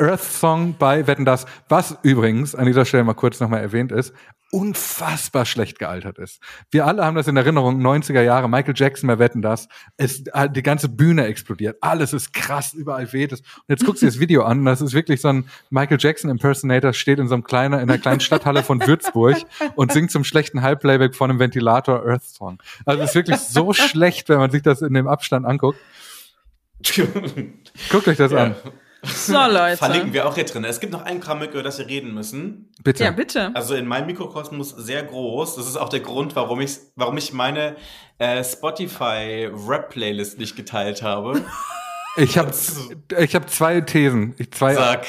[0.00, 4.14] Earth Song bei Wetten das, was übrigens an dieser Stelle mal kurz nochmal erwähnt ist,
[4.50, 6.40] unfassbar schlecht gealtert ist.
[6.70, 9.68] Wir alle haben das in Erinnerung, 90er Jahre, Michael Jackson bei Wetten das,
[9.98, 13.40] es, äh, die ganze Bühne explodiert, alles ist krass, überall weht es.
[13.40, 16.30] Und jetzt guckst du dir das Video an, das ist wirklich so ein Michael Jackson
[16.30, 19.36] Impersonator, steht in so einem kleinen, in einer kleinen Stadthalle von Würzburg
[19.76, 22.62] und singt zum schlechten Halbplayback von einem Ventilator Earth Song.
[22.86, 25.78] Also es ist wirklich so schlecht, wenn man sich das in dem Abstand anguckt.
[27.90, 28.44] Guckt euch das Ja.
[28.44, 28.54] an.
[29.14, 29.76] So, Leute.
[29.76, 30.64] Verlinken wir auch hier drin.
[30.64, 32.72] Es gibt noch ein Comic, über das wir reden müssen.
[32.82, 33.04] Bitte.
[33.04, 33.50] Ja, bitte.
[33.54, 35.56] Also in meinem Mikrokosmos sehr groß.
[35.56, 37.76] Das ist auch der Grund, warum ich, warum ich meine
[38.18, 41.42] äh, Spotify Rap Playlist nicht geteilt habe.
[42.16, 42.50] Ich habe
[43.20, 44.34] ich hab zwei Thesen.
[44.38, 45.06] Ich, zwei, Sag,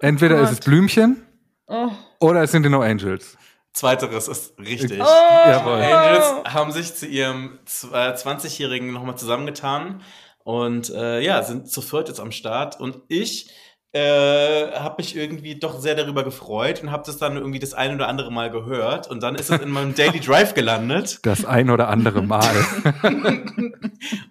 [0.00, 0.64] entweder ist es Gott.
[0.64, 1.22] Blümchen
[1.68, 1.90] Oh.
[2.18, 3.36] oder es sind die No Angels.
[3.74, 4.98] zweiteres ist richtig.
[4.98, 5.74] Jawohl.
[5.82, 10.00] Angels haben sich zu ihrem z- äh, 20-Jährigen nochmal zusammengetan
[10.48, 12.80] und äh, ja, sind zu viert jetzt am Start.
[12.80, 13.50] Und ich
[13.92, 17.94] äh, habe mich irgendwie doch sehr darüber gefreut und habe das dann irgendwie das ein
[17.94, 19.10] oder andere Mal gehört.
[19.10, 21.18] Und dann ist es in meinem Daily Drive gelandet.
[21.22, 22.54] Das ein oder andere Mal.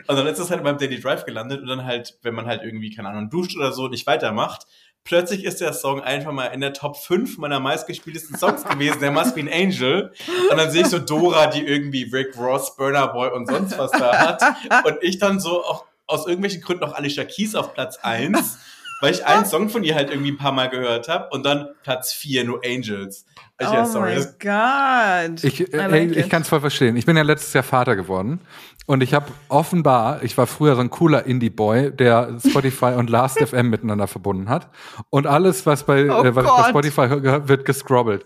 [0.07, 2.45] Und dann ist es halt in meinem Daily Drive gelandet und dann halt, wenn man
[2.45, 4.65] halt irgendwie, keine Ahnung, duscht oder so und nicht weitermacht,
[5.03, 9.11] plötzlich ist der Song einfach mal in der Top 5 meiner meistgespieltesten Songs gewesen, der
[9.11, 10.13] Must Be an Angel.
[10.49, 13.91] Und dann sehe ich so Dora, die irgendwie Rick Ross, Burner Boy und sonst was
[13.91, 14.41] da hat.
[14.85, 18.57] Und ich dann so auch aus irgendwelchen Gründen noch Alicia Keys auf Platz 1,
[19.01, 21.29] weil ich einen Song von ihr halt irgendwie ein paar Mal gehört habe.
[21.31, 23.25] Und dann Platz 4, nur Angels.
[23.59, 24.15] Ich, Oh ja, sorry.
[24.15, 25.43] my Das, God.
[25.43, 26.95] Ich, äh, like ich kann es voll verstehen.
[26.95, 28.39] Ich bin ja letztes Jahr Vater geworden
[28.85, 33.69] und ich habe offenbar, ich war früher so ein cooler Indie-Boy, der Spotify und Last.fm
[33.69, 34.69] miteinander verbunden hat.
[35.09, 36.57] Und alles, was bei, Oh äh, was Gott.
[36.57, 38.25] bei Spotify gehört, wird gescrobbelt.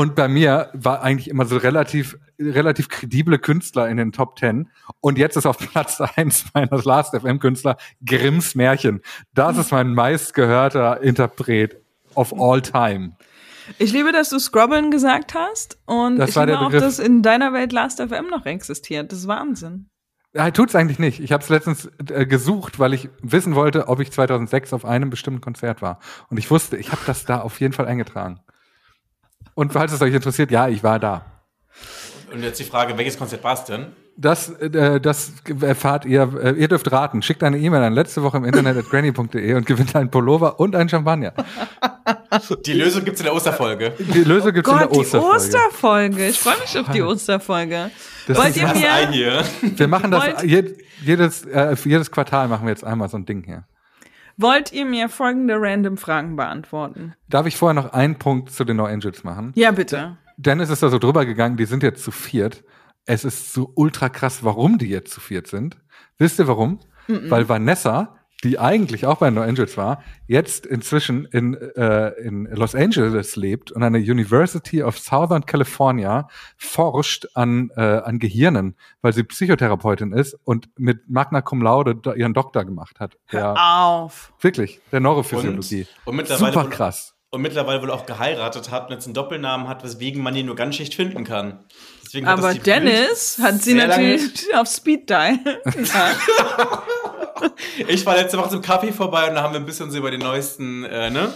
[0.00, 4.70] Und bei mir war eigentlich immer so relativ, relativ kredible Künstler in den Top Ten.
[5.00, 7.76] Und jetzt ist auf Platz eins meiner Last.fm-Künstler
[8.06, 9.02] Grimms Märchen.
[9.34, 11.76] Das ist mein meistgehörter Interpret
[12.14, 13.14] of all time.
[13.76, 17.52] Ich liebe, dass du Scrobbeln gesagt hast und Das ich war auch, dass in deiner
[17.52, 19.12] Welt Last.fm noch existiert.
[19.12, 19.90] Das ist Wahnsinn.
[20.32, 21.20] Ja, tut's eigentlich nicht.
[21.20, 25.10] Ich habe es letztens äh, gesucht, weil ich wissen wollte, ob ich 2006 auf einem
[25.10, 25.98] bestimmten Konzert war.
[26.30, 28.40] Und ich wusste, ich habe das da auf jeden Fall eingetragen.
[29.60, 31.20] Und falls es euch interessiert, ja, ich war da.
[32.32, 33.88] und jetzt die Frage, welches Konzert war es denn?
[34.16, 36.32] Das, äh, das erfahrt ihr.
[36.42, 37.20] Äh, ihr dürft raten.
[37.20, 40.74] Schickt eine E-Mail an letzte Woche im Internet at granny.de und gewinnt einen Pullover und
[40.74, 41.34] einen Champagner.
[42.64, 43.92] Die Lösung gibt's in der Osterfolge.
[43.98, 45.36] Die Lösung gibt's in Gott, der die Osterfolge.
[45.36, 46.28] Osterfolge.
[46.28, 47.90] Ich freue mich auf die Osterfolge.
[48.28, 49.44] Das Wollt ist ihr mir, hier.
[49.60, 53.42] Wir machen das jedes, äh, für jedes Quartal machen wir jetzt einmal so ein Ding
[53.44, 53.64] hier.
[54.36, 57.14] Wollt ihr mir folgende random Fragen beantworten?
[57.28, 59.52] Darf ich vorher noch einen Punkt zu den No Angels machen?
[59.54, 60.16] Ja, bitte.
[60.36, 62.64] Dennis ist da so drüber gegangen, die sind jetzt zu viert.
[63.04, 65.76] Es ist so ultra krass, warum die jetzt zu viert sind.
[66.18, 66.80] Wisst ihr warum?
[67.08, 72.74] Weil Vanessa, die eigentlich auch bei No Angels war, jetzt inzwischen in, äh, in Los
[72.74, 76.26] Angeles lebt und an der University of Southern California
[76.56, 82.14] forscht an, äh, an Gehirnen, weil sie Psychotherapeutin ist und mit Magna Cum Laude do-
[82.14, 83.18] ihren Doktor gemacht hat.
[83.30, 84.32] Der, Auf.
[84.40, 85.86] wirklich, der Neurophysiologie.
[86.04, 87.14] Und, und mittlerweile Super wohl- krass.
[87.32, 90.56] Und mittlerweile wohl auch geheiratet hat und jetzt einen Doppelnamen hat, weswegen man ihn nur
[90.56, 91.60] ganz schlecht finden kann.
[92.24, 95.38] Aber Dennis hat sie natürlich auf Speed Dial.
[97.88, 100.10] ich war letzte Woche zum Kaffee vorbei und da haben wir ein bisschen so über
[100.10, 101.32] die neuesten, äh, ne?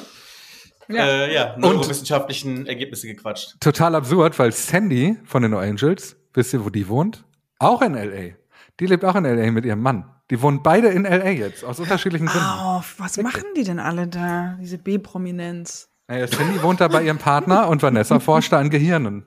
[0.88, 1.07] Ja.
[1.07, 3.55] Äh, ja, neurowissenschaftlichen Ergebnisse gequatscht.
[3.61, 7.24] total absurd, weil Sandy von den No Angels, wisst ihr, wo die wohnt?
[7.59, 8.34] Auch in LA.
[8.80, 9.50] Die lebt auch in L.A.
[9.50, 10.11] mit ihrem Mann.
[10.30, 11.30] Die wohnen beide in L.A.
[11.30, 12.46] jetzt, aus unterschiedlichen Gründen.
[12.61, 14.57] Oh, was machen die denn alle da?
[14.61, 15.88] Diese B-Prominenz.
[16.09, 19.26] Naja, Cindy wohnt da bei ihrem Partner und Vanessa forscht da an Gehirnen.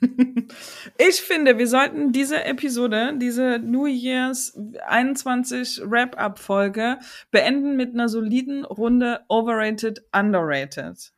[0.98, 6.98] Ich finde, wir sollten diese Episode, diese New Year's 21 Wrap-Up-Folge
[7.30, 11.12] beenden mit einer soliden Runde Overrated, Underrated.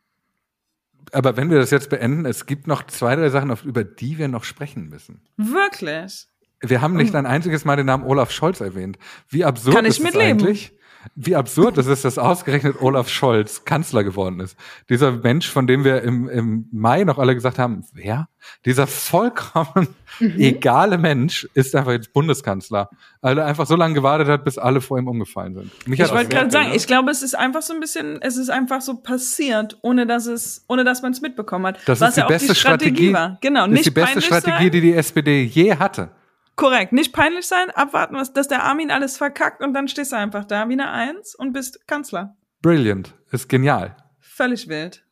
[1.12, 4.28] Aber wenn wir das jetzt beenden, es gibt noch zwei, drei Sachen, über die wir
[4.28, 5.22] noch sprechen müssen.
[5.36, 6.26] Wirklich?
[6.60, 8.98] Wir haben nicht ein einziges Mal den Namen Olaf Scholz erwähnt.
[9.28, 10.40] Wie absurd Kann ich ist mitleben.
[10.40, 10.72] eigentlich?
[11.14, 14.56] Wie absurd ist es, dass ausgerechnet Olaf Scholz Kanzler geworden ist.
[14.90, 18.28] Dieser Mensch, von dem wir im, im Mai noch alle gesagt haben, wer?
[18.64, 19.88] Dieser vollkommen
[20.18, 20.38] Mhm.
[20.40, 22.90] egale Mensch ist einfach jetzt Bundeskanzler.
[23.22, 25.88] Weil er einfach so lange gewartet hat, bis alle vor ihm umgefallen sind.
[25.88, 28.36] Mich Ich wollte auch- gerade sagen, ich glaube, es ist einfach so ein bisschen, es
[28.36, 31.78] ist einfach so passiert, ohne dass es, ohne dass man es mitbekommen hat.
[31.86, 33.12] das was ist die ja auch beste die Strategie, Strategie.
[33.14, 33.38] war.
[33.40, 34.70] Genau, das nicht ist die beste Strategie, sein.
[34.72, 36.10] die die SPD je hatte.
[36.60, 40.16] Korrekt, nicht peinlich sein, abwarten, was, dass der Armin alles verkackt und dann stehst du
[40.16, 42.36] einfach da wie eine Eins und bist Kanzler.
[42.60, 43.14] Brilliant.
[43.32, 43.96] Ist genial.
[44.18, 45.02] Völlig wild.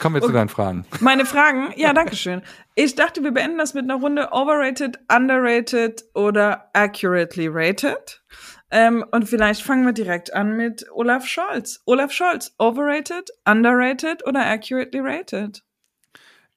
[0.00, 0.34] Kommen wir zu Okay.
[0.34, 0.84] deinen Fragen.
[0.98, 2.42] Meine Fragen, ja, danke schön.
[2.74, 8.20] Ich dachte, wir beenden das mit einer Runde overrated, underrated oder accurately rated.
[8.72, 11.82] Ähm, und vielleicht fangen wir direkt an mit Olaf Scholz.
[11.86, 15.62] Olaf Scholz, overrated, underrated oder accurately rated?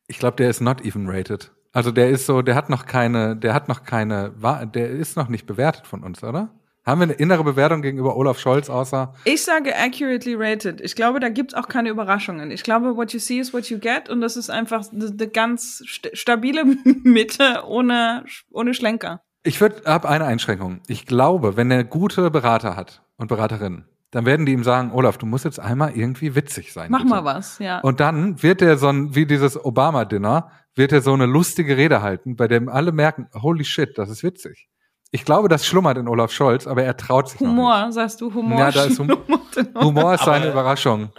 [0.08, 1.52] Ich glaube, der ist not even rated.
[1.72, 4.32] Also der ist so, der hat noch keine, der hat noch keine,
[4.74, 6.50] der ist noch nicht bewertet von uns, oder?
[6.86, 10.82] Haben wir eine innere Bewertung gegenüber Olaf Scholz, außer Ich sage accurately rated.
[10.82, 12.50] Ich glaube, da gibt's auch keine Überraschungen.
[12.50, 15.84] Ich glaube, what you see is what you get und das ist einfach eine ganz
[15.86, 16.64] st stabile
[17.04, 19.22] Mitte ohne, ohne Schlenker.
[19.44, 20.82] ich würde ab eine Einschränkung.
[20.88, 25.20] Ich glaube, wenn er gute Berater hat und Beraterinnen, dann werden die ihm sagen, Olaf,
[25.20, 26.90] du musst jetzt einmal irgendwie witzig sein.
[26.90, 27.10] Mach bitte.
[27.14, 27.80] mal was, ja.
[27.82, 30.50] Und dann wird er so ein, wie dieses Obama-Dinner,
[30.80, 34.24] wird er so eine lustige Rede halten, bei dem alle merken, holy shit, das ist
[34.24, 34.68] witzig.
[35.12, 38.34] Ich glaube, das schlummert in Olaf Scholz, aber er traut sich noch Humor, sagst du,
[38.34, 38.60] Humor.
[38.60, 39.76] Ja, da ist Hum- schlummert in nicht.
[39.84, 41.12] Humor ist seine Aber- Überraschung.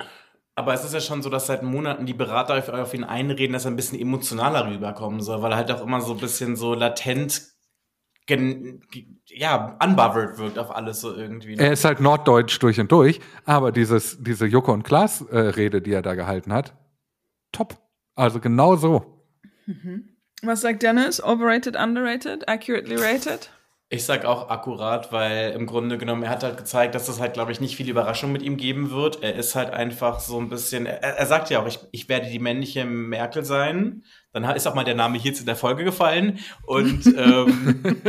[0.56, 3.52] Aber es ist ja schon so, dass seit Monaten die Berater auf, auf ihn einreden,
[3.54, 6.54] dass er ein bisschen emotionaler rüberkommen soll, weil er halt auch immer so ein bisschen
[6.56, 7.42] so latent,
[8.26, 11.56] gen, ge- ja, unbothered wirkt auf alles so irgendwie.
[11.56, 11.62] ne?
[11.62, 15.80] Er ist halt norddeutsch durch und durch, aber dieses, diese Joko und Klaas äh, Rede,
[15.80, 16.74] die er da gehalten hat,
[17.52, 17.76] top.
[18.14, 19.19] Also genau so.
[20.42, 21.22] Was sagt Dennis?
[21.22, 23.50] Overrated, underrated, accurately rated?
[23.92, 27.34] Ich sag auch akkurat, weil im Grunde genommen, er hat halt gezeigt, dass es halt,
[27.34, 29.20] glaube ich, nicht viel Überraschung mit ihm geben wird.
[29.24, 32.30] Er ist halt einfach so ein bisschen, er, er sagt ja auch, ich, ich werde
[32.30, 34.04] die männliche Merkel sein.
[34.32, 36.38] Dann ist auch mal der Name hier jetzt in der Folge gefallen.
[36.66, 38.00] Und ähm,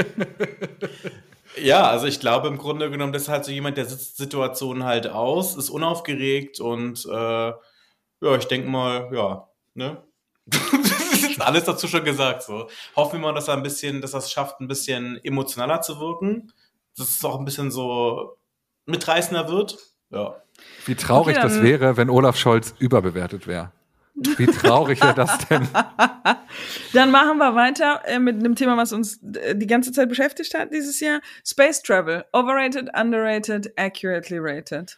[1.60, 4.84] ja, also ich glaube im Grunde genommen, das ist halt so jemand, der sitzt Situationen
[4.84, 10.04] halt aus, ist unaufgeregt und äh, ja, ich denke mal, ja, ne?
[11.40, 12.44] alles dazu schon gesagt.
[12.44, 12.68] So.
[12.96, 16.00] Hoffen wir mal, dass er ein bisschen, dass er es schafft, ein bisschen emotionaler zu
[16.00, 16.52] wirken.
[16.98, 18.38] Dass es auch ein bisschen so
[18.86, 19.78] mitreißender wird.
[20.10, 20.42] Ja.
[20.86, 23.72] Wie traurig Okay, das wäre, wenn Olaf Scholz überbewertet wäre.
[24.14, 25.68] Wie traurig wäre das denn?
[26.94, 30.54] Dann machen wir weiter äh, mit einem Thema, was uns äh, die ganze Zeit beschäftigt
[30.54, 31.22] hat dieses Jahr.
[31.46, 32.26] Space Travel.
[32.34, 34.98] Overrated, underrated, accurately rated.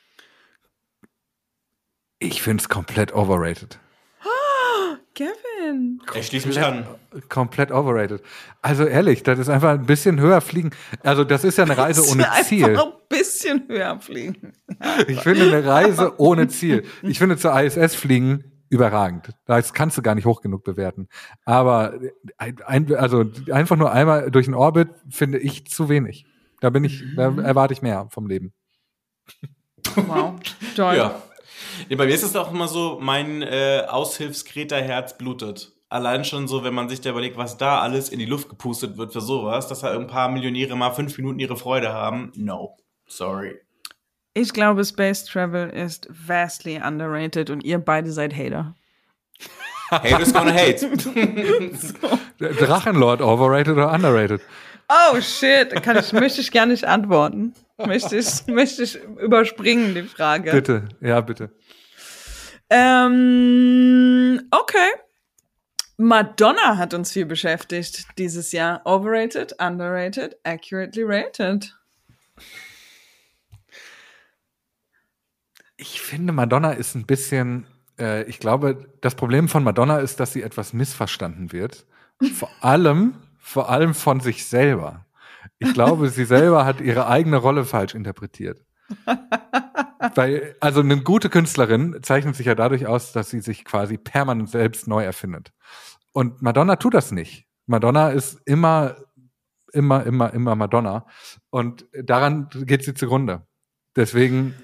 [2.19, 3.79] Ich finde es komplett overrated.
[5.13, 6.01] Kevin.
[6.15, 6.85] Ich schließe mich an.
[7.29, 8.21] Komplett overrated.
[8.61, 10.71] Also ehrlich, das ist einfach ein bisschen höher fliegen.
[11.03, 12.65] Also das ist ja eine Reise ohne Ziel.
[12.65, 14.53] Einfach ein bisschen höher fliegen.
[15.07, 16.83] Ich finde eine Reise ohne Ziel.
[17.03, 19.29] Ich finde zur ISS fliegen überragend.
[19.45, 21.07] Das kannst du gar nicht hoch genug bewerten.
[21.45, 21.93] Aber
[22.37, 26.25] ein, ein, also einfach nur einmal durch den Orbit finde ich zu wenig.
[26.59, 28.51] Da bin ich, da erwarte ich mehr vom Leben.
[29.95, 30.35] Wow.
[30.75, 30.95] Toll.
[30.95, 31.21] Ja.
[31.89, 35.73] Nee, bei mir ist es auch immer so, mein äh, Aushilfskreta-Herz blutet.
[35.89, 38.97] Allein schon so, wenn man sich da überlegt, was da alles in die Luft gepustet
[38.97, 42.31] wird für sowas, dass da ein paar Millionäre mal fünf Minuten ihre Freude haben.
[42.35, 42.77] No.
[43.05, 43.59] Sorry.
[44.33, 48.73] Ich glaube, Space Travel ist vastly underrated und ihr beide seid Hater.
[49.91, 50.89] Haters gonna hate.
[52.39, 54.41] Drachenlord overrated oder underrated?
[54.89, 57.53] Oh shit, da kann ich, möchte ich gar nicht antworten.
[57.77, 60.51] Möchte ich, möchte ich überspringen, die Frage.
[60.51, 61.51] Bitte, ja, bitte.
[62.69, 64.89] Ähm, okay.
[65.97, 68.81] Madonna hat uns viel beschäftigt dieses Jahr.
[68.85, 71.75] Overrated, underrated, accurately rated.
[75.77, 77.67] Ich finde, Madonna ist ein bisschen,
[77.99, 81.85] äh, ich glaube, das Problem von Madonna ist, dass sie etwas missverstanden wird.
[82.35, 85.05] Vor allem, vor allem von sich selber.
[85.63, 88.63] Ich glaube, sie selber hat ihre eigene Rolle falsch interpretiert.
[90.15, 94.49] Weil, also eine gute Künstlerin zeichnet sich ja dadurch aus, dass sie sich quasi permanent
[94.49, 95.53] selbst neu erfindet.
[96.11, 97.47] Und Madonna tut das nicht.
[97.65, 98.95] Madonna ist immer
[99.73, 101.05] immer, immer, immer Madonna.
[101.49, 103.45] Und daran geht sie zugrunde.
[103.95, 104.55] Deswegen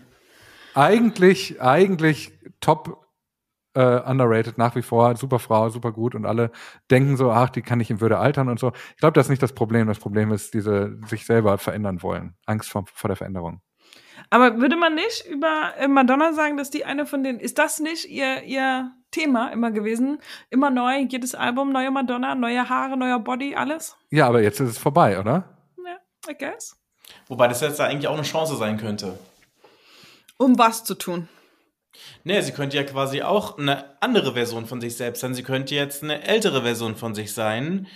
[0.74, 2.32] eigentlich, eigentlich
[2.62, 3.06] top
[3.74, 6.51] äh, underrated nach wie vor, super Frau, super gut und alle
[6.89, 8.72] denken so, ach, die kann nicht in Würde altern und so.
[8.91, 9.88] Ich glaube, das ist nicht das Problem.
[9.88, 12.36] Das Problem ist diese sich selber verändern wollen.
[12.45, 13.61] Angst vor, vor der Veränderung.
[14.30, 17.80] Aber würde man nicht über äh, Madonna sagen, dass die eine von den, ist das
[17.80, 20.20] nicht ihr, ihr Thema immer gewesen?
[20.49, 23.97] Immer neu, jedes Album, neue Madonna, neue Haare, neuer Body, alles?
[24.11, 25.57] Ja, aber jetzt ist es vorbei, oder?
[25.78, 26.78] Ja, I guess.
[27.28, 29.17] Wobei das jetzt eigentlich auch eine Chance sein könnte.
[30.38, 31.28] Um was zu tun?
[32.24, 35.34] Nee, sie könnte ja quasi auch eine andere Version von sich selbst sein.
[35.34, 37.88] Sie könnte jetzt eine ältere Version von sich sein,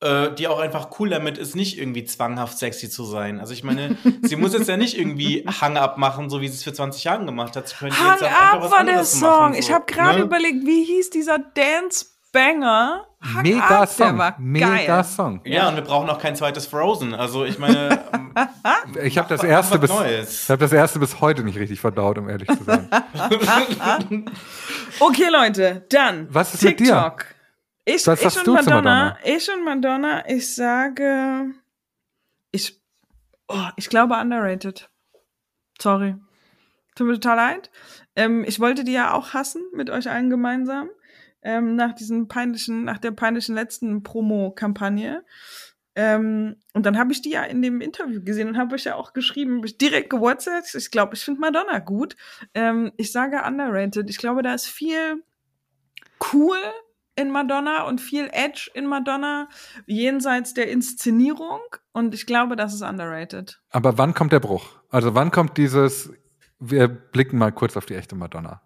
[0.00, 3.40] äh, die auch einfach cool damit ist, nicht irgendwie zwanghaft sexy zu sein.
[3.40, 6.54] Also ich meine, sie muss jetzt ja nicht irgendwie Hang Up machen, so wie sie
[6.54, 7.68] es für 20 Jahren gemacht hat.
[7.68, 9.28] Sie könnte Hang jetzt auch einfach was war der Song.
[9.28, 10.24] machen, so, ich habe gerade ne?
[10.24, 13.06] überlegt, wie hieß dieser Dance Banger?
[13.22, 14.20] Hang Mega der Song.
[14.38, 15.04] Mega geil.
[15.04, 15.40] Song.
[15.44, 17.14] Ja, und wir brauchen auch kein zweites Frozen.
[17.14, 18.04] Also ich meine,
[19.02, 20.44] Ich habe das erste bis Neues.
[20.44, 22.88] ich habe das erste bis heute nicht richtig verdaut, um ehrlich zu sein.
[25.00, 26.86] Okay, Leute, dann Was ist mit dir?
[26.86, 27.26] TikTok.
[27.84, 29.18] Ich, Was ich sagst und Madonna, Madonna?
[29.24, 31.46] ich und Madonna, ich sage,
[32.52, 32.80] ich,
[33.48, 34.88] oh, ich glaube underrated.
[35.80, 36.14] Sorry.
[36.94, 37.70] Tut mir total leid.
[38.14, 40.90] Ähm, ich wollte die ja auch hassen mit euch allen gemeinsam.
[41.42, 45.24] Ähm, nach diesen peinlichen, nach der peinlichen letzten Promo-Kampagne.
[45.94, 48.94] Ähm, und dann habe ich die ja in dem Interview gesehen und habe euch ja
[48.94, 50.74] auch geschrieben, hab direkt gewhatsappt.
[50.74, 52.16] Ich glaube, ich finde Madonna gut.
[52.54, 54.08] Ähm, ich sage underrated.
[54.08, 55.22] Ich glaube, da ist viel
[56.32, 56.56] cool
[57.14, 59.48] in Madonna und viel Edge in Madonna,
[59.86, 61.60] jenseits der Inszenierung.
[61.92, 63.60] Und ich glaube, das ist underrated.
[63.70, 64.78] Aber wann kommt der Bruch?
[64.88, 66.10] Also wann kommt dieses,
[66.58, 68.62] wir blicken mal kurz auf die echte Madonna.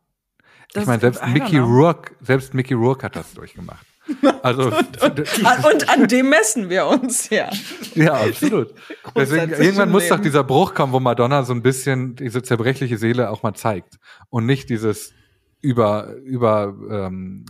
[0.72, 1.58] Das- ich meine, selbst Mickey.
[1.58, 3.84] Rourke, selbst Mickey Rourke hat das durchgemacht.
[4.42, 7.50] Also, Ah, Und an dem messen wir uns, ja.
[7.96, 8.72] ja, absolut.
[9.16, 13.30] Deswegen, irgendwann muss doch dieser Bruch kommen, wo Madonna so ein bisschen diese zerbrechliche Seele
[13.30, 13.96] auch mal zeigt.
[14.30, 15.12] Und nicht dieses
[15.60, 17.44] über, über, ähm,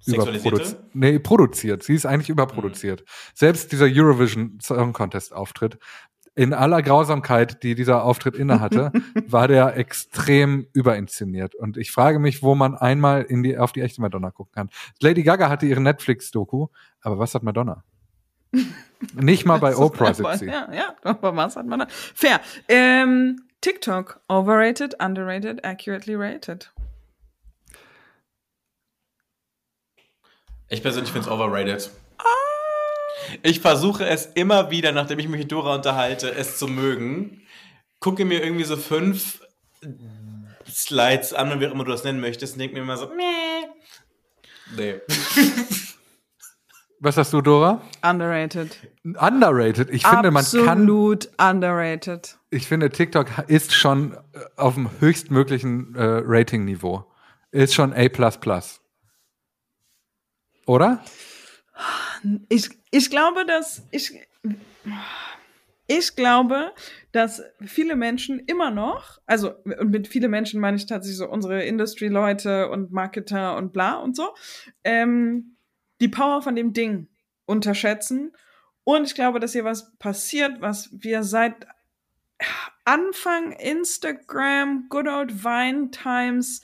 [0.00, 0.62] Sexualisierte?
[0.62, 1.82] überproduzi- nee, produziert.
[1.82, 3.04] Sie ist eigentlich überproduziert.
[3.34, 5.78] Selbst dieser Eurovision Song Contest Auftritt,
[6.34, 8.92] in aller Grausamkeit, die dieser Auftritt innehatte,
[9.26, 11.54] war der extrem überinszeniert.
[11.54, 14.70] Und ich frage mich, wo man einmal in die, auf die echte Madonna gucken kann.
[15.00, 16.68] Lady Gaga hatte ihre Netflix-Doku,
[17.00, 17.84] aber was hat Madonna?
[19.14, 20.46] Nicht mal bei Oprah sitzt sie.
[20.46, 21.86] Ja, ja, aber was hat man da?
[21.88, 22.40] Fair.
[22.68, 26.72] Ähm, TikTok, overrated, underrated, accurately rated.
[30.68, 31.90] Ich persönlich finde es overrated.
[33.42, 37.42] Ich versuche es immer wieder, nachdem ich mich mit Dora unterhalte, es zu mögen.
[38.00, 39.40] Gucke mir irgendwie so fünf
[40.68, 43.06] Slides an und wie auch immer du das nennen möchtest und denke mir immer so,
[43.08, 43.66] meh.
[44.76, 45.00] Nee.
[47.00, 47.82] Was hast du, Dora?
[48.02, 48.78] Underrated.
[49.04, 49.90] Underrated.
[49.90, 52.38] Ich finde, man kann, Absolut underrated.
[52.48, 54.18] ich finde, TikTok ist schon äh,
[54.56, 57.04] auf dem höchstmöglichen äh, Rating-Niveau.
[57.50, 58.08] Ist schon A++.
[60.66, 61.04] Oder?
[62.48, 64.12] Ich, ich glaube, dass ich,
[65.88, 66.72] ich glaube,
[67.10, 71.64] dass viele Menschen immer noch, also und mit viele Menschen meine ich tatsächlich so unsere
[71.64, 74.32] Industry-Leute und Marketer und bla und so,
[74.84, 75.56] ähm,
[76.00, 77.08] die Power von dem Ding
[77.46, 78.30] unterschätzen.
[78.84, 81.66] Und ich glaube, dass hier was passiert, was wir seit
[82.84, 86.62] Anfang Instagram, Good Old Vine Times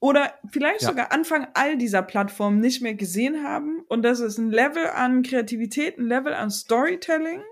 [0.00, 0.88] oder vielleicht Ja.
[0.88, 3.80] sogar Anfang all dieser Plattformen nicht mehr gesehen haben.
[3.88, 7.42] Und das ist ein Level an Kreativität, ein Level an Storytelling,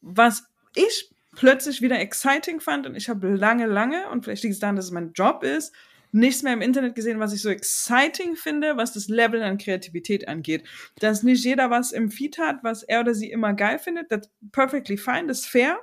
[0.00, 0.44] was
[0.74, 2.86] ich plötzlich wieder exciting fand.
[2.86, 5.74] Und ich habe lange, lange, und vielleicht liegt es daran, dass es mein Job ist,
[6.14, 10.28] nichts mehr im Internet gesehen, was ich so exciting finde, was das Level an Kreativität
[10.28, 10.64] angeht.
[11.00, 14.30] Dass nicht jeder was im Feed hat, was er oder sie immer geil findet, that's
[14.52, 15.78] perfectly fine, das ist fair.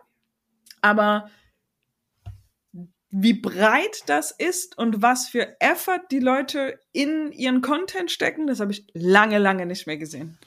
[0.81, 1.29] Aber
[3.11, 8.59] wie breit das ist und was für Effort die Leute in ihren Content stecken, das
[8.59, 10.37] habe ich lange, lange nicht mehr gesehen.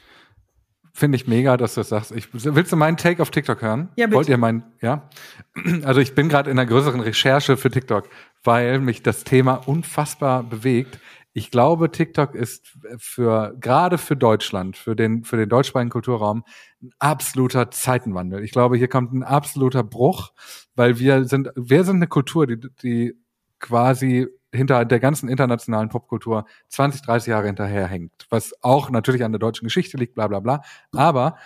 [0.94, 2.12] Finde ich mega, dass du das sagst.
[2.12, 3.88] Ich, willst du meinen Take auf TikTok hören?
[3.96, 4.16] Ja, bitte.
[4.16, 5.08] Wollt ihr meinen, ja?
[5.84, 8.08] Also ich bin gerade in einer größeren Recherche für TikTok,
[8.44, 10.98] weil mich das Thema unfassbar bewegt.
[11.34, 16.44] Ich glaube, TikTok ist für, gerade für Deutschland, für den, für den deutschsprachigen Kulturraum
[16.82, 18.44] ein absoluter Zeitenwandel.
[18.44, 20.32] Ich glaube, hier kommt ein absoluter Bruch,
[20.74, 23.14] weil wir sind, wir sind eine Kultur, die, die
[23.58, 29.38] quasi hinter der ganzen internationalen Popkultur 20, 30 Jahre hinterherhängt, was auch natürlich an der
[29.38, 30.62] deutschen Geschichte liegt, bla bla bla.
[30.92, 31.36] Aber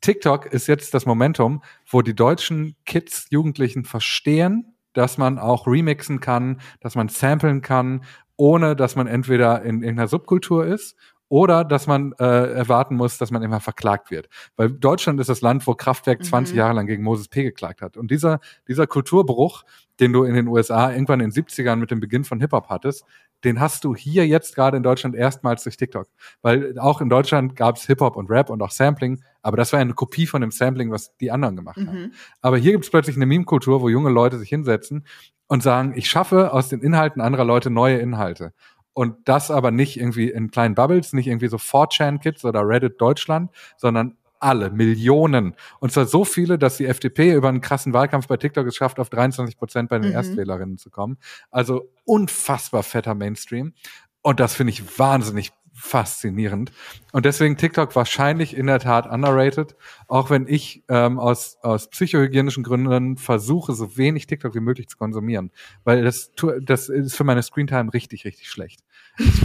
[0.00, 6.20] TikTok ist jetzt das Momentum, wo die deutschen Kids, Jugendlichen verstehen, dass man auch remixen
[6.20, 8.02] kann, dass man samplen kann,
[8.36, 10.96] ohne dass man entweder in irgendeiner Subkultur ist
[11.28, 14.28] oder dass man äh, erwarten muss, dass man immer verklagt wird.
[14.56, 16.58] Weil Deutschland ist das Land, wo Kraftwerk 20 Mhm.
[16.58, 17.42] Jahre lang gegen Moses P.
[17.42, 17.96] geklagt hat.
[17.96, 19.64] Und dieser, dieser Kulturbruch,
[19.98, 23.04] den du in den USA irgendwann in den 70ern mit dem Beginn von Hip-Hop hattest,
[23.44, 26.06] den hast du hier jetzt gerade in Deutschland erstmals durch TikTok.
[26.42, 29.80] Weil auch in Deutschland gab es Hip-Hop und Rap und auch Sampling, aber das war
[29.80, 32.02] eine Kopie von dem Sampling, was die anderen gemacht haben.
[32.02, 32.12] Mhm.
[32.40, 35.04] Aber hier gibt es plötzlich eine Meme-Kultur, wo junge Leute sich hinsetzen
[35.48, 38.52] und sagen, ich schaffe aus den Inhalten anderer Leute neue Inhalte.
[38.92, 43.50] Und das aber nicht irgendwie in kleinen Bubbles, nicht irgendwie so 4chan-Kids oder Reddit Deutschland,
[43.76, 45.54] sondern alle, Millionen.
[45.80, 48.98] Und zwar so viele, dass die FDP über einen krassen Wahlkampf bei TikTok es schafft,
[48.98, 50.16] auf 23 Prozent bei den Mhm.
[50.16, 51.18] Erstwählerinnen zu kommen.
[51.50, 53.74] Also unfassbar fetter Mainstream.
[54.22, 56.72] Und das finde ich wahnsinnig faszinierend.
[57.12, 59.76] Und deswegen TikTok wahrscheinlich in der Tat underrated,
[60.08, 64.96] auch wenn ich ähm, aus, aus psychohygienischen Gründen versuche, so wenig TikTok wie möglich zu
[64.96, 65.52] konsumieren.
[65.84, 68.80] Weil das, das ist für meine Screentime richtig, richtig schlecht.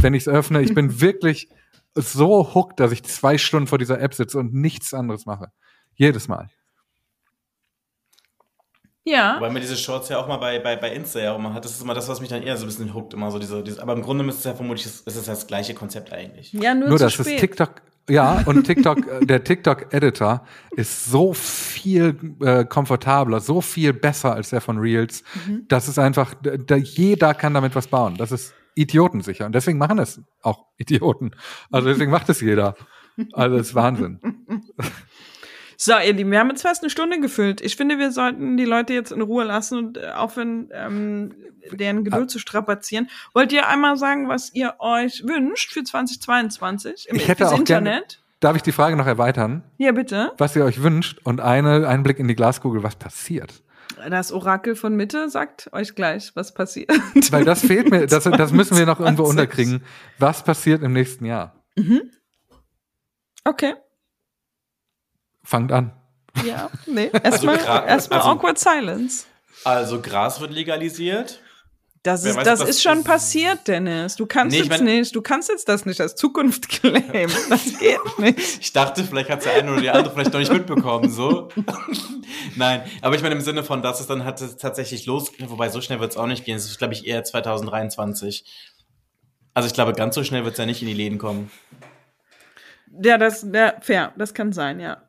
[0.01, 1.49] Wenn ich es öffne, ich bin wirklich
[1.95, 5.51] so hooked, dass ich zwei Stunden vor dieser App sitze und nichts anderes mache.
[5.95, 6.49] Jedes Mal.
[9.03, 9.37] Ja.
[9.39, 11.65] Weil man diese Shorts ja auch mal bei, bei, bei Insta ja auch immer hat.
[11.65, 13.63] Das ist immer das, was mich dann eher so ein bisschen hookt, immer so diese,
[13.63, 16.53] diese aber im Grunde ist es ja vermutlich, es ist das gleiche Konzept eigentlich.
[16.53, 17.27] Ja, nur, Nur zu das spät.
[17.27, 17.81] ist TikTok.
[18.09, 20.43] Ja, und TikTok, äh, der TikTok-Editor
[20.75, 25.23] ist so viel äh, komfortabler, so viel besser als der von Reels.
[25.47, 25.65] Mhm.
[25.67, 28.15] Das ist einfach, da, da- jeder kann damit was bauen.
[28.17, 29.45] Das ist idiotensicher.
[29.45, 31.31] Und deswegen machen es auch Idioten.
[31.71, 32.75] Also deswegen macht es jeder.
[33.33, 34.19] Also das ist Wahnsinn.
[35.83, 37.59] So, ihr Lieben, wir haben jetzt fast eine Stunde gefüllt.
[37.59, 41.33] Ich finde, wir sollten die Leute jetzt in Ruhe lassen und äh, aufhören, ähm,
[41.71, 43.09] deren Geduld zu strapazieren.
[43.33, 47.89] Wollt ihr einmal sagen, was ihr euch wünscht für 2022 im Ich hätte auch gerne,
[47.89, 48.21] Internet?
[48.41, 49.63] darf ich die Frage noch erweitern?
[49.79, 50.33] Ja, bitte.
[50.37, 53.63] Was ihr euch wünscht und eine, einen Blick in die Glaskugel, was passiert?
[54.07, 56.91] Das Orakel von Mitte sagt euch gleich, was passiert.
[57.31, 59.31] Weil das fehlt mir, das, das müssen wir noch irgendwo 20.
[59.31, 59.83] unterkriegen.
[60.19, 61.55] Was passiert im nächsten Jahr?
[63.45, 63.73] Okay.
[65.51, 65.91] Fangt an.
[66.45, 67.11] Ja, nee.
[67.23, 69.25] Erstmal gra- erstmal also- awkward silence.
[69.65, 71.41] Also Gras wird legalisiert.
[72.03, 74.15] Das ist, weiß, das ist schon ist- passiert, Dennis.
[74.15, 77.29] Du kannst Nee, jetzt mein- nicht, du kannst jetzt das nicht als Zukunft claimen.
[77.49, 78.39] Das geht nicht.
[78.61, 81.49] Ich dachte, vielleicht hat der eine oder die andere vielleicht noch nicht mitbekommen, so.
[82.55, 85.67] Nein, aber ich meine im Sinne von, dass es dann hat es tatsächlich losgeht, wobei
[85.67, 86.55] so schnell wird es auch nicht gehen.
[86.55, 88.45] Es ist, glaube ich, eher 2023.
[89.53, 91.51] Also ich glaube, ganz so schnell wird es ja nicht in die Läden kommen.
[93.03, 94.13] Ja, das, ja, fair.
[94.17, 95.03] Das kann sein, ja.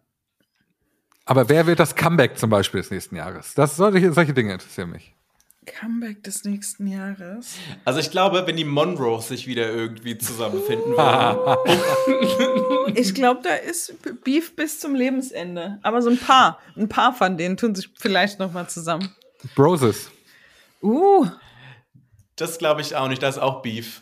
[1.24, 3.54] Aber wer wird das Comeback zum Beispiel des nächsten Jahres?
[3.54, 5.14] Das solche, solche Dinge interessieren mich.
[5.64, 7.54] Comeback des nächsten Jahres.
[7.84, 12.96] Also ich glaube, wenn die Monroes sich wieder irgendwie zusammenfinden würden.
[12.96, 13.94] Ich glaube, da ist
[14.24, 15.78] Beef bis zum Lebensende.
[15.82, 19.14] Aber so ein paar, ein paar von denen tun sich vielleicht noch mal zusammen.
[19.54, 20.10] Broses.
[20.82, 21.26] Uh,
[22.36, 24.00] Das glaube ich auch nicht, da ist auch Beef.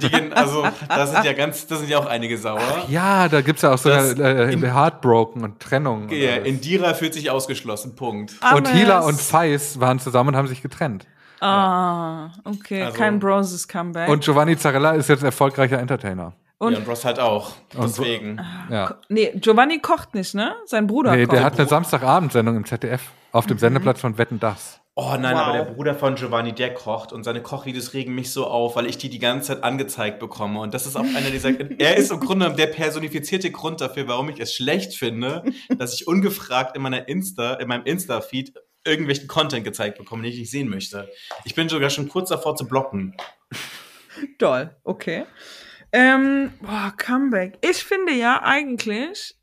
[0.00, 2.60] Die gehen, also, da sind ja ganz, da sind ja auch einige sauer.
[2.88, 6.04] Ja, da gibt's ja auch so Das- eine, äh, in- Heartbroken und Trennung.
[6.04, 6.46] und Ja, alles.
[6.46, 8.32] Indira fühlt sich ausgeschlossen, Punkt.
[8.40, 11.06] und aber Hila es- und Feis waren zusammen und haben sich getrennt.
[11.40, 12.82] Ah, okay.
[12.84, 14.08] Also- Kein Broses Comeback.
[14.08, 16.32] Und Giovanni Zarella ist jetzt erfolgreicher Entertainer.
[16.58, 17.52] Und- ja, und Ross halt auch.
[17.78, 18.40] Deswegen.
[18.70, 18.94] Ja.
[19.10, 20.54] nee, Giovanni kocht nicht, ne?
[20.64, 21.36] Sein Bruder Nee, kocht.
[21.36, 24.80] der hat eine Samstagabendsendung im ZDF auf dem Sendeplatz von Wetten Das.
[24.98, 25.42] Oh nein, Wow.
[25.42, 28.86] aber der Bruder von Giovanni, der kocht und seine Kochvideos regen mich so auf, weil
[28.86, 30.58] ich die die ganze Zeit angezeigt bekomme.
[30.60, 31.50] Und das ist auch einer dieser.
[31.78, 35.44] er ist im Grunde der personifizierte Grund dafür, warum ich es schlecht finde,
[35.76, 38.54] dass ich ungefragt in meiner Insta, in meinem Insta-Feed
[38.86, 41.10] irgendwelchen Content gezeigt bekomme, den ich nicht sehen möchte.
[41.44, 43.14] Ich bin sogar schon kurz davor zu blocken.
[44.38, 45.26] Doll, okay.
[45.92, 47.58] Ähm, boah, Comeback.
[47.60, 49.34] Ich finde ja eigentlich,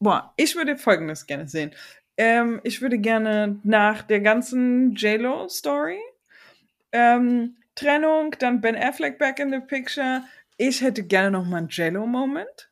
[0.00, 1.72] boah, ich würde Folgendes gerne sehen.
[2.18, 6.00] Ähm, ich würde gerne nach der ganzen JLo-Story,
[6.90, 10.24] ähm, Trennung, dann Ben Affleck back in the picture.
[10.56, 12.70] Ich hätte gerne noch mal einen JLo-Moment.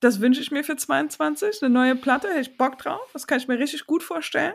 [0.00, 1.62] Das wünsche ich mir für 22.
[1.62, 3.08] Eine neue Platte, hätte ich Bock drauf.
[3.12, 4.54] Das kann ich mir richtig gut vorstellen.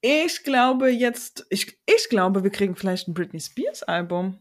[0.00, 4.38] Ich glaube jetzt, ich, ich glaube, wir kriegen vielleicht ein Britney Spears Album.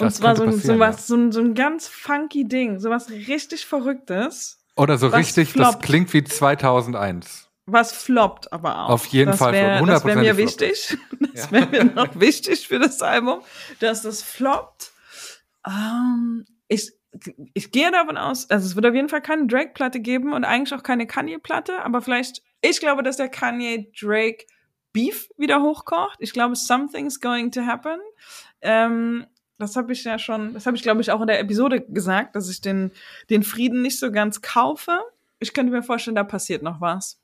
[0.00, 3.08] Und Das zwar so so, was, so, ein, so ein ganz funky Ding, so was
[3.10, 5.82] richtig Verrücktes, Oder so Was richtig, das floppt.
[5.84, 7.48] klingt wie 2001.
[7.66, 8.88] was floppt aber auch.
[8.90, 10.96] Auf jeden das Fall wär, floppt, Das wäre mir 100% wichtig.
[11.34, 13.40] Das wäre mir noch wichtig für das Album,
[13.80, 14.92] dass das floppt.
[15.66, 16.92] Ähm, ich,
[17.54, 20.74] ich gehe davon aus, also es wird auf jeden Fall keine Drake-Platte geben und eigentlich
[20.78, 24.46] auch keine Kanye-Platte, aber vielleicht, ich glaube, dass der Kanye-Drake
[24.92, 26.16] Beef wieder hochkocht.
[26.20, 28.00] Ich glaube, something's going to happen.
[28.62, 29.26] Ähm,
[29.58, 32.36] das habe ich ja schon, das habe ich, glaube ich, auch in der Episode gesagt,
[32.36, 32.92] dass ich den,
[33.30, 34.98] den Frieden nicht so ganz kaufe.
[35.40, 37.20] Ich könnte mir vorstellen, da passiert noch was.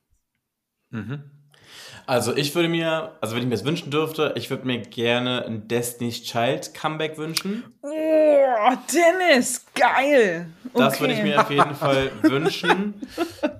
[2.06, 5.44] Also ich würde mir, also wenn ich mir das wünschen dürfte, ich würde mir gerne
[5.46, 7.64] ein Destiny's Child Comeback wünschen.
[7.82, 10.46] Oh, Dennis, geil.
[10.74, 11.00] Das Okay.
[11.00, 12.94] würde ich mir auf jeden Fall wünschen.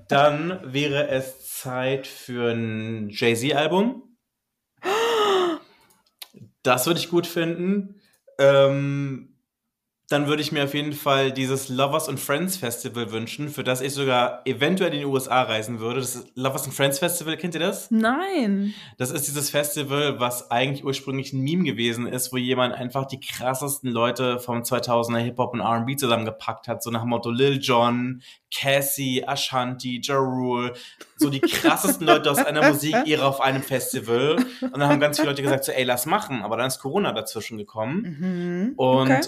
[0.07, 4.03] Dann wäre es Zeit für ein Jay-Z-Album.
[6.63, 8.01] Das würde ich gut finden.
[8.39, 9.34] Ähm,
[10.07, 13.81] dann würde ich mir auf jeden Fall dieses Lovers and Friends Festival wünschen, für das
[13.81, 15.99] ich sogar eventuell in die USA reisen würde.
[15.99, 17.89] Das Lovers and Friends Festival, kennt ihr das?
[17.89, 18.75] Nein.
[18.97, 23.19] Das ist dieses Festival, was eigentlich ursprünglich ein Meme gewesen ist, wo jemand einfach die
[23.19, 28.21] krassesten Leute vom 2000er Hip-Hop und R&B zusammengepackt hat, so nach dem Motto Lil Jon,
[28.53, 30.73] Cassie, Ashanti, Ja Rule,
[31.17, 34.35] so die krassesten Leute aus einer Musikära auf einem Festival.
[34.61, 36.43] Und dann haben ganz viele Leute gesagt, so, ey, lass machen.
[36.43, 38.17] Aber dann ist Corona dazwischen gekommen.
[38.19, 38.73] Mhm.
[38.75, 39.21] Und Okay.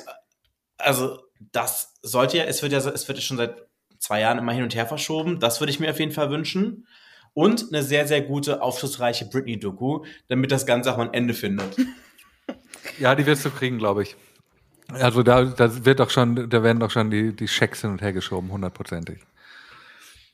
[0.77, 1.19] Also
[1.51, 3.55] das sollte ja, es wird ja, es wird ja schon seit
[3.99, 5.39] zwei Jahren immer hin und her verschoben.
[5.39, 6.87] Das würde ich mir auf jeden Fall wünschen.
[7.33, 11.75] Und eine sehr, sehr gute, aufschlussreiche Britney-Doku, damit das Ganze auch mal ein Ende findet.
[12.99, 14.15] Ja, die wirst du kriegen, glaube ich.
[14.89, 18.01] Also da, da wird doch schon, da werden doch schon die, die Schecks hin und
[18.01, 19.19] her geschoben, hundertprozentig.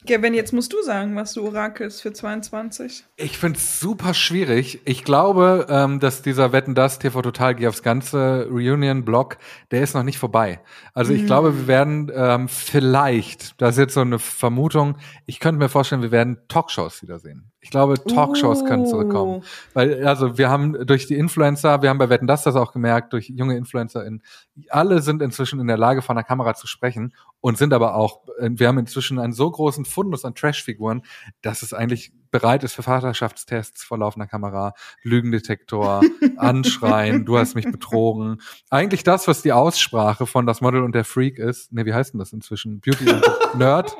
[0.05, 3.05] Kevin, jetzt musst du sagen, was du orakelst für 22.
[3.15, 4.81] Ich finde es super schwierig.
[4.83, 9.37] Ich glaube, ähm, dass dieser Wetten das TV Total geht aufs ganze Reunion-Block,
[9.71, 10.59] der ist noch nicht vorbei.
[10.93, 15.59] Also ich glaube, wir werden ähm, vielleicht, das ist jetzt so eine Vermutung, ich könnte
[15.59, 17.52] mir vorstellen, wir werden Talkshows wiedersehen.
[17.63, 19.41] Ich glaube, Talkshows können zurückkommen.
[19.41, 19.43] Oh.
[19.73, 23.13] Weil, also wir haben durch die Influencer, wir haben bei Wetten das das auch gemerkt,
[23.13, 24.21] durch junge InfluencerInnen,
[24.69, 28.27] alle sind inzwischen in der Lage, vor einer Kamera zu sprechen und sind aber auch,
[28.37, 31.03] äh, wir haben inzwischen einen so großen Fundus an Trashfiguren,
[31.41, 34.73] dass es eigentlich bereit ist für Vaterschaftstests vor laufender Kamera,
[35.03, 36.01] Lügendetektor,
[36.37, 38.41] Anschreien, du hast mich betrogen.
[38.69, 41.71] Eigentlich das, was die Aussprache von das Model und der Freak ist.
[41.71, 42.81] Ne, wie heißt denn das inzwischen?
[42.81, 43.23] Beauty und
[43.57, 43.95] Nerd,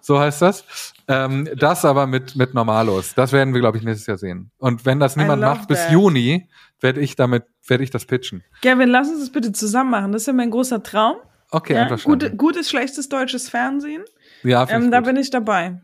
[0.00, 0.92] so heißt das.
[1.08, 3.14] Ähm, das aber mit, mit Normalos.
[3.14, 4.50] Das werden wir, glaube ich, nächstes Jahr sehen.
[4.58, 5.92] Und wenn das niemand macht bis that.
[5.92, 6.48] Juni,
[6.80, 8.42] werde ich damit, werde ich das pitchen.
[8.62, 10.12] Kevin, lass uns das bitte zusammen machen.
[10.12, 11.16] Das ist ja mein großer Traum.
[11.52, 11.82] Okay, Ja?
[11.82, 12.18] einverstanden.
[12.18, 14.02] Gute, gutes, schlechtes deutsches Fernsehen.
[14.42, 15.80] ja, Ähm, da bin ich dabei.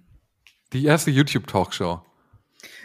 [0.73, 2.01] Die erste YouTube-Talkshow.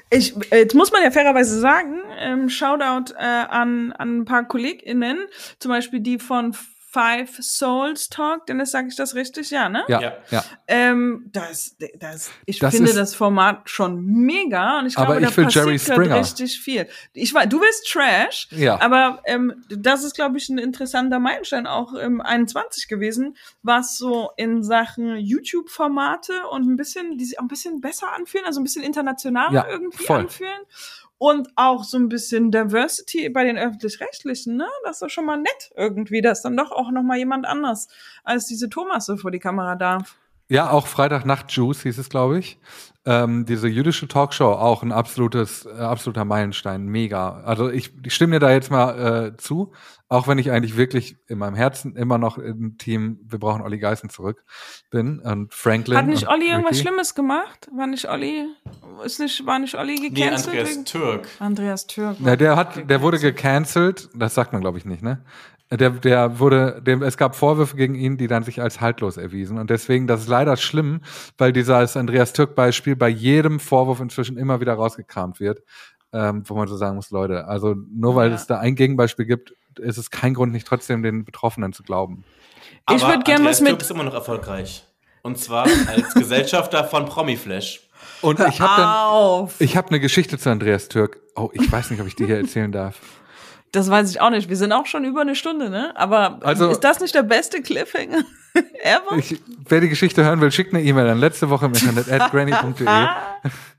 [0.10, 4.48] Ich, äh, jetzt muss man ja fairerweise sagen, ähm, Shoutout äh, an, an ein paar
[4.48, 5.20] KollegInnen,
[5.60, 6.56] zum Beispiel die von
[6.98, 9.52] Five Souls Talk, Dennis, sage ich das richtig?
[9.52, 9.84] Ja, ne?
[9.88, 10.14] Ja, Ja.
[10.32, 10.44] ja.
[10.68, 15.22] Ähm, das, das, ich Das finde ist- das Format schon mega und ich Aber glaube,
[15.22, 16.20] da ich will passiert Jerry Springer.
[16.20, 16.88] richtig viel.
[17.14, 18.82] Ich weiß, du willst Trash, Ja.
[18.82, 24.32] aber ähm, das ist, glaube ich, ein interessanter Meilenstein auch im 21 gewesen, was so
[24.38, 28.64] in Sachen YouTube-Formate und ein bisschen, die sich auch ein bisschen besser anfühlen, also ein
[28.64, 30.20] bisschen internationaler Ja, irgendwie voll.
[30.22, 30.62] anfühlen.
[31.20, 34.68] Und auch so ein bisschen Diversity bei den öffentlich-rechtlichen, ne?
[34.84, 37.88] Das ist doch schon mal nett irgendwie, dass dann doch auch noch mal jemand anders
[38.24, 40.16] als diese Thomas so vor die Kamera darf.
[40.50, 42.58] Ja, auch Freitagnacht Juice hieß es, glaube ich.
[43.06, 47.42] Ähm, diese jüdische Talkshow, auch ein absolutes, äh, absoluter Meilenstein, mega.
[47.42, 49.74] Also ich, ich stimme dir da jetzt mal äh, zu,
[50.10, 53.78] auch wenn ich eigentlich wirklich in meinem Herzen immer noch im Team, wir brauchen Olli
[53.78, 54.44] Geißen zurück
[54.90, 55.98] bin und Franklin.
[55.98, 56.80] Hat nicht Olli irgendwas.
[56.80, 57.68] Schlimmes gemacht?
[57.76, 58.46] War nicht Olli,
[59.04, 60.48] ist nicht, war nicht Olli Nee, gecancelt?
[60.48, 61.28] Andreas wegen- Türk.
[61.40, 62.18] Andreas Türk.
[62.22, 65.24] Ja, der hat, der wurde gecancelt, das sagt man glaube ich nicht, ne?
[65.70, 69.58] Der, der wurde, dem, es gab Vorwürfe gegen ihn, die dann sich als haltlos erwiesen.
[69.58, 71.02] Und deswegen, das ist leider schlimm,
[71.38, 75.62] weil dieses Andreas Türk-Beispiel bei jedem Vorwurf inzwischen immer wieder rausgekramt wird,
[76.14, 78.36] ähm, wo man so sagen muss, Leute, also nur weil Ja.
[78.36, 82.24] es da ein Gegenbeispiel gibt, ist es kein Grund, nicht trotzdem den Betroffenen zu glauben.
[82.90, 84.86] Ich Aber würd gern Andreas was mit- Türk ist immer noch erfolgreich.
[85.22, 87.82] Und zwar als Gesellschafter von Promiflash.
[88.22, 91.20] Und ich habe ich habe eine Geschichte zu Andreas Türk.
[91.36, 93.00] Oh, ich weiß nicht, ob ich die hier erzählen darf.
[93.74, 94.48] Das weiß ich auch nicht.
[94.48, 95.92] Wir sind auch schon über eine Stunde, ne?
[95.98, 98.24] Aber Also- ist das nicht der beste Cliffhanger
[98.84, 99.18] ever?
[99.18, 102.32] Ich, wer die Geschichte hören will, schickt eine E-Mail an letzte Woche im Internet at
[102.32, 102.88] granny.de.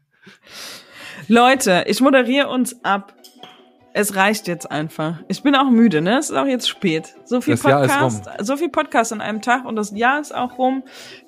[1.30, 3.12] Leute, ich moderiere uns ab.
[3.92, 5.18] Es reicht jetzt einfach.
[5.28, 6.18] Ich bin auch müde, ne?
[6.18, 7.16] Es ist auch jetzt spät.
[7.24, 10.56] So viel Das Podcast, so viel Podcast an einem Tag und das Jahr ist auch
[10.56, 10.82] rum.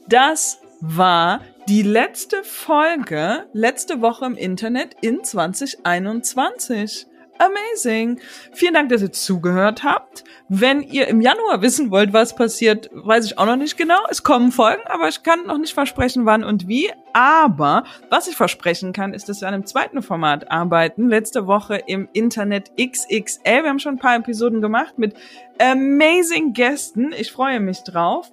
[0.09, 7.07] Das war die letzte Folge letzte Woche im Internet in 2021.
[7.41, 8.21] Amazing.
[8.53, 10.25] Vielen Dank, dass ihr zugehört habt.
[10.51, 13.99] Wenn ihr im Januar wissen wollt, was passiert, weiß ich auch noch nicht genau.
[14.11, 16.91] Es kommen Folgen, aber ich kann noch nicht versprechen, wann und wie.
[17.15, 21.09] Aber was ich versprechen kann, ist, dass wir an einem zweiten Format arbeiten.
[21.09, 23.63] Letzte Woche im Internet XXL.
[23.63, 25.15] Wir haben schon ein paar Episoden gemacht mit
[25.59, 27.15] amazing Gästen.
[27.17, 28.31] Ich freue mich drauf.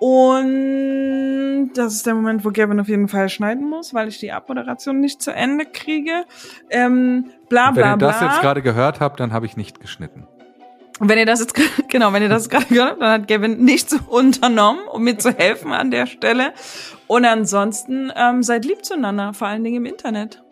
[0.00, 4.32] Und das ist der Moment, wo Gavin auf jeden Fall schneiden muss, weil ich die
[4.32, 6.24] Abmoderation nicht zu Ende kriege.
[6.70, 8.08] Ähm, bla Und wenn bla ihr bla.
[8.12, 10.26] das jetzt gerade gehört habt, dann habe ich nicht geschnitten.
[11.00, 11.54] Wenn ihr das jetzt,
[11.88, 15.36] genau, wenn ihr das gerade gehört habt, dann hat Gavin nichts unternommen, um mir zu
[15.36, 16.54] helfen an der Stelle.
[17.06, 20.42] Und ansonsten ähm, seid lieb zueinander, vor allen Dingen im Internet.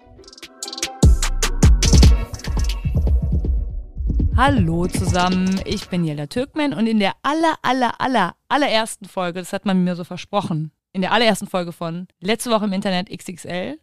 [4.36, 9.53] Hallo zusammen, ich bin Jelda Türkman und in der aller, aller, aller, allerersten Folge, das
[9.53, 13.80] hat man mir so versprochen, in der allerersten Folge von Letzte Woche im Internet XXL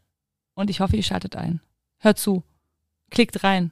[0.53, 1.59] und ich hoffe, ihr schaltet ein.
[1.99, 2.43] Hört zu,
[3.15, 3.71] klickt rein.